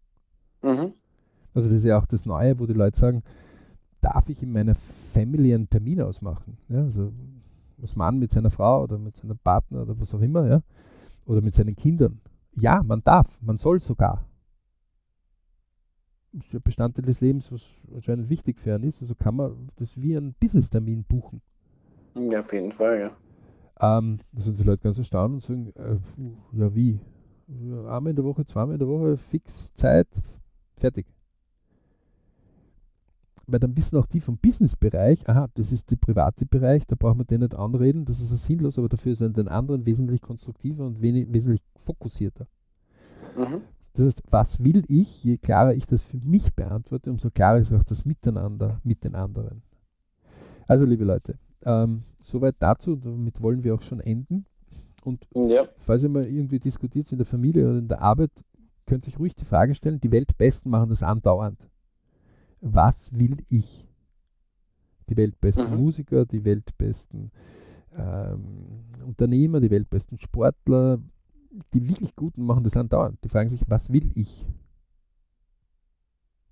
Mhm. 0.62 0.94
Also 1.54 1.70
das 1.70 1.80
ist 1.80 1.86
ja 1.86 1.98
auch 1.98 2.06
das 2.06 2.26
Neue, 2.26 2.60
wo 2.60 2.66
die 2.66 2.74
Leute 2.74 3.00
sagen, 3.00 3.24
darf 4.02 4.28
ich 4.30 4.44
in 4.44 4.52
meiner 4.52 4.76
Family 4.76 5.54
einen 5.54 5.70
Termin 5.70 6.02
ausmachen? 6.02 6.58
Ja, 6.68 6.82
also 6.82 7.14
was 7.78 7.96
Mann 7.96 8.20
mit 8.20 8.32
seiner 8.32 8.52
Frau 8.52 8.84
oder 8.84 8.98
mit 8.98 9.16
seinem 9.16 9.38
Partner 9.38 9.84
oder 9.84 10.00
was 10.00 10.14
auch 10.14 10.22
immer, 10.22 10.48
ja, 10.48 10.62
oder 11.26 11.42
mit 11.42 11.56
seinen 11.56 11.76
Kindern. 11.76 12.20
Ja, 12.56 12.84
man 12.84 13.02
darf, 13.04 13.42
man 13.42 13.58
soll 13.58 13.80
sogar. 13.80 14.26
Das 16.34 16.48
ist 16.48 16.54
ein 16.54 16.62
Bestandteil 16.62 17.06
des 17.06 17.22
Lebens, 17.22 17.52
was 17.52 17.66
anscheinend 17.94 18.30
wichtig 18.30 18.60
für 18.60 18.76
einen 18.76 18.84
ist. 18.84 19.02
Also 19.02 19.16
kann 19.16 19.38
man 19.38 19.70
das 19.78 20.02
wie 20.02 20.18
einen 20.18 20.34
Business-Termin 20.34 21.06
buchen. 21.06 21.42
Ja, 22.16 22.40
auf 22.40 22.54
jeden 22.54 22.72
Fall, 22.72 23.00
ja. 23.00 23.12
Ähm, 23.80 24.20
da 24.32 24.42
sind 24.42 24.58
die 24.58 24.64
Leute 24.64 24.84
ganz 24.84 24.98
erstaunt 24.98 25.34
und 25.34 25.44
sagen, 25.44 25.74
äh, 25.76 25.98
ja 26.58 26.74
wie? 26.74 27.00
Einmal 27.48 28.08
in 28.08 28.16
der 28.16 28.26
Woche, 28.26 28.46
zweimal 28.46 28.76
in 28.76 28.80
der 28.80 28.88
Woche, 28.88 29.18
fix, 29.18 29.74
Zeit, 29.76 30.08
fertig. 30.78 31.06
Weil 33.48 33.60
dann 33.60 33.78
wissen 33.78 33.98
auch 33.98 34.08
die 34.08 34.22
vom 34.22 34.38
Business-Bereich, 34.38 35.30
aha, 35.30 35.50
das 35.54 35.72
ist 35.72 35.92
der 35.92 35.98
private 35.98 36.46
Bereich, 36.48 36.88
da 36.88 36.96
brauchen 36.98 37.20
wir 37.20 37.26
den 37.26 37.42
nicht 37.42 37.54
anreden, 37.54 38.06
das 38.06 38.20
ist 38.20 38.32
ja 38.32 38.38
sinnlos, 38.38 38.80
aber 38.80 38.90
dafür 38.90 39.14
sind 39.14 39.38
den 39.38 39.48
anderen 39.48 39.86
wesentlich 39.86 40.22
konstruktiver 40.22 40.86
und 40.86 41.02
wenig, 41.02 41.32
wesentlich 41.32 41.62
fokussierter. 41.76 42.48
Mhm. 43.38 43.62
Das 43.94 44.06
heißt, 44.08 44.24
was 44.32 44.64
will 44.64 44.84
ich? 44.88 45.24
Je 45.24 45.38
klarer 45.38 45.76
ich 45.76 45.86
das 45.86 46.02
für 46.02 46.18
mich 46.18 46.54
beantworte, 46.56 47.12
umso 47.12 47.30
klarer 47.30 47.60
ist 47.60 47.72
auch 47.72 47.84
das 47.84 48.04
Miteinander 48.06 48.82
mit 48.84 49.04
den 49.04 49.14
anderen. 49.16 49.62
Also, 50.68 50.86
liebe 50.86 51.06
Leute, 51.06 51.38
ähm, 51.66 52.04
soweit 52.20 52.56
dazu, 52.60 52.96
damit 52.96 53.42
wollen 53.42 53.64
wir 53.64 53.76
auch 53.76 53.82
schon 53.82 54.00
enden. 54.00 54.46
Und 55.04 55.28
ja. 55.36 55.68
falls 55.78 56.04
ihr 56.04 56.10
mal 56.10 56.26
irgendwie 56.26 56.60
diskutiert 56.60 57.12
in 57.12 57.18
der 57.18 57.26
Familie 57.26 57.68
oder 57.68 57.78
in 57.78 57.88
der 57.88 58.02
Arbeit, 58.02 58.32
könnt 58.86 59.08
ihr 59.08 59.14
euch 59.14 59.20
ruhig 59.20 59.36
die 59.36 59.46
Frage 59.46 59.76
stellen, 59.76 60.00
die 60.00 60.12
Weltbesten 60.12 60.72
machen 60.72 60.90
das 60.90 61.04
andauernd. 61.04 61.60
Was 62.62 63.12
will 63.14 63.38
ich? 63.50 63.88
Die 65.10 65.18
weltbesten 65.18 65.72
mhm. 65.72 65.78
Musiker, 65.78 66.26
die 66.26 66.44
weltbesten 66.44 67.32
ähm, 67.96 68.86
Unternehmer, 69.06 69.60
die 69.60 69.70
weltbesten 69.70 70.18
Sportler, 70.18 71.00
die 71.74 71.88
wirklich 71.88 72.16
Guten 72.16 72.44
machen 72.44 72.64
das 72.64 72.76
andauernd. 72.76 73.24
Die 73.24 73.30
fragen 73.30 73.50
sich, 73.50 73.62
was 73.68 73.92
will 73.92 74.12
ich? 74.16 74.46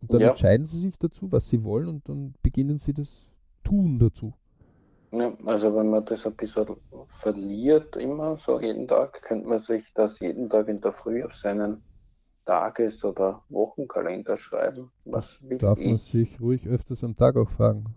Und 0.01 0.13
dann 0.13 0.21
ja. 0.21 0.29
entscheiden 0.29 0.67
sie 0.67 0.79
sich 0.79 0.97
dazu, 0.99 1.31
was 1.31 1.49
sie 1.49 1.63
wollen 1.63 1.87
und 1.87 2.07
dann 2.07 2.35
beginnen 2.43 2.77
sie 2.77 2.93
das 2.93 3.31
Tun 3.63 3.99
dazu. 3.99 4.33
Ja, 5.15 5.31
also 5.45 5.75
wenn 5.75 5.91
man 5.91 6.03
das 6.05 6.25
ein 6.25 6.33
bisschen 6.33 6.65
verliert, 7.07 7.95
immer 7.97 8.35
so 8.37 8.59
jeden 8.59 8.87
Tag, 8.87 9.21
könnte 9.21 9.47
man 9.47 9.59
sich 9.59 9.93
das 9.93 10.19
jeden 10.19 10.49
Tag 10.49 10.67
in 10.67 10.81
der 10.81 10.91
Früh 10.91 11.23
auf 11.23 11.35
seinen 11.35 11.83
Tages- 12.45 13.05
oder 13.05 13.43
Wochenkalender 13.49 14.35
schreiben. 14.37 14.91
Was 15.05 15.39
das 15.47 15.59
darf 15.59 15.79
ich? 15.79 15.85
man 15.85 15.97
sich 15.97 16.41
ruhig 16.41 16.67
öfters 16.67 17.03
am 17.03 17.15
Tag 17.15 17.37
auch 17.37 17.49
fragen. 17.51 17.93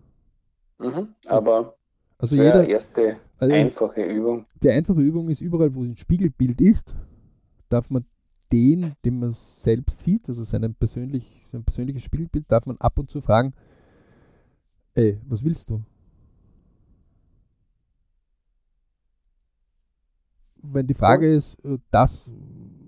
Mhm, 0.77 1.15
aber 1.25 1.75
also 2.19 2.35
jeder 2.35 2.67
erste 2.67 3.17
also 3.39 3.55
einfache 3.55 4.03
Übung. 4.03 4.45
Die 4.61 4.69
einfache 4.69 5.01
Übung 5.01 5.29
ist 5.29 5.41
überall, 5.41 5.73
wo 5.73 5.81
ein 5.81 5.97
Spiegelbild 5.97 6.61
ist, 6.61 6.95
darf 7.69 7.89
man 7.89 8.05
den, 8.51 8.93
den 9.03 9.19
man 9.19 9.33
selbst 9.33 10.03
sieht, 10.03 10.29
also 10.29 10.43
seinen 10.43 10.75
persönlich, 10.75 11.47
sein 11.51 11.63
persönliches 11.63 12.03
Spiegelbild, 12.03 12.45
darf 12.47 12.67
man 12.67 12.77
ab 12.77 12.99
und 12.99 13.09
zu 13.09 13.21
fragen, 13.21 13.55
ey, 14.93 15.19
was 15.27 15.43
willst 15.43 15.71
du? 15.71 15.81
Wenn 20.73 20.87
die 20.87 20.93
Frage 20.93 21.33
ist, 21.33 21.63
äh, 21.65 21.77
das, 21.91 22.31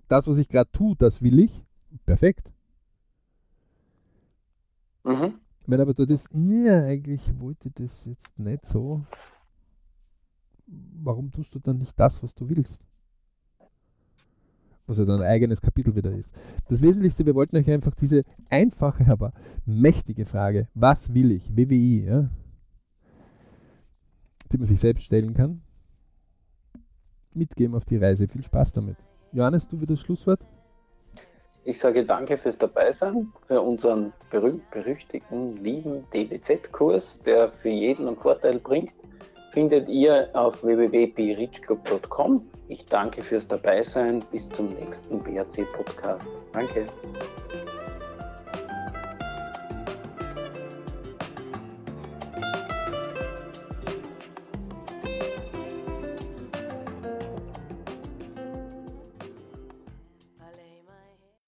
das 0.08 0.28
was 0.28 0.38
ich 0.38 0.50
gerade 0.50 0.72
tue, 0.72 0.96
das 0.96 1.22
will 1.22 1.40
ich, 1.40 1.64
perfekt. 2.06 2.52
Mhm. 5.04 5.36
Wenn 5.66 5.82
aber 5.82 5.94
du 5.94 6.06
das, 6.06 6.28
ja, 6.34 6.84
eigentlich 6.84 7.22
wollte 7.40 7.70
das 7.72 8.06
jetzt 8.06 8.40
nicht 8.40 8.66
so, 8.66 9.06
warum 10.66 11.32
tust 11.32 11.54
du 11.56 11.60
dann 11.60 11.78
nicht 11.78 12.00
das, 12.00 12.22
was 12.24 12.34
du 12.34 12.50
willst? 12.50 12.82
Was 14.88 14.98
ja 14.98 15.06
dann 15.06 15.22
ein 15.22 15.28
eigenes 15.28 15.62
Kapitel 15.62 15.96
wieder 15.96 16.12
ist. 16.12 16.34
Das 16.68 16.82
Wesentlichste, 16.82 17.26
wir 17.26 17.36
wollten 17.36 17.58
euch 17.58 17.70
einfach 17.70 17.94
diese 17.94 18.24
einfache, 18.50 19.06
aber 19.12 19.34
mächtige 19.66 20.26
Frage, 20.26 20.68
was 20.74 21.14
will 21.14 21.32
ich, 21.32 21.56
WWI, 21.56 22.06
ja, 22.06 22.30
die 24.52 24.58
man 24.58 24.68
sich 24.68 24.80
selbst 24.80 25.04
stellen 25.04 25.36
kann, 25.36 25.62
mitgeben 27.36 27.76
auf 27.76 27.86
die 27.86 27.98
Reise. 27.98 28.28
Viel 28.28 28.44
Spaß 28.44 28.74
damit. 28.74 28.98
Johannes, 29.32 29.68
du 29.68 29.78
wieder 29.78 29.94
das 29.94 30.02
Schlusswort? 30.02 30.40
Ich 31.66 31.78
sage 31.78 32.06
danke 32.06 32.38
fürs 32.38 32.58
Dabeisein, 32.58 33.32
für 33.48 33.62
unseren 33.62 34.14
berühmt-berüchtigten, 34.32 35.58
lieben 35.58 36.04
DBZ-Kurs, 36.14 37.20
der 37.26 37.52
für 37.52 37.70
jeden 37.70 38.08
einen 38.08 38.18
Vorteil 38.18 38.60
bringt. 38.60 38.92
Findet 39.52 39.90
ihr 39.90 40.30
auf 40.34 40.64
www.berichclub.com. 40.64 42.48
Ich 42.70 42.86
danke 42.86 43.22
fürs 43.22 43.48
Dabeisein. 43.48 44.24
Bis 44.32 44.50
zum 44.50 44.74
nächsten 44.74 45.20
BRC-Podcast. 45.20 46.30
Danke. 46.54 46.86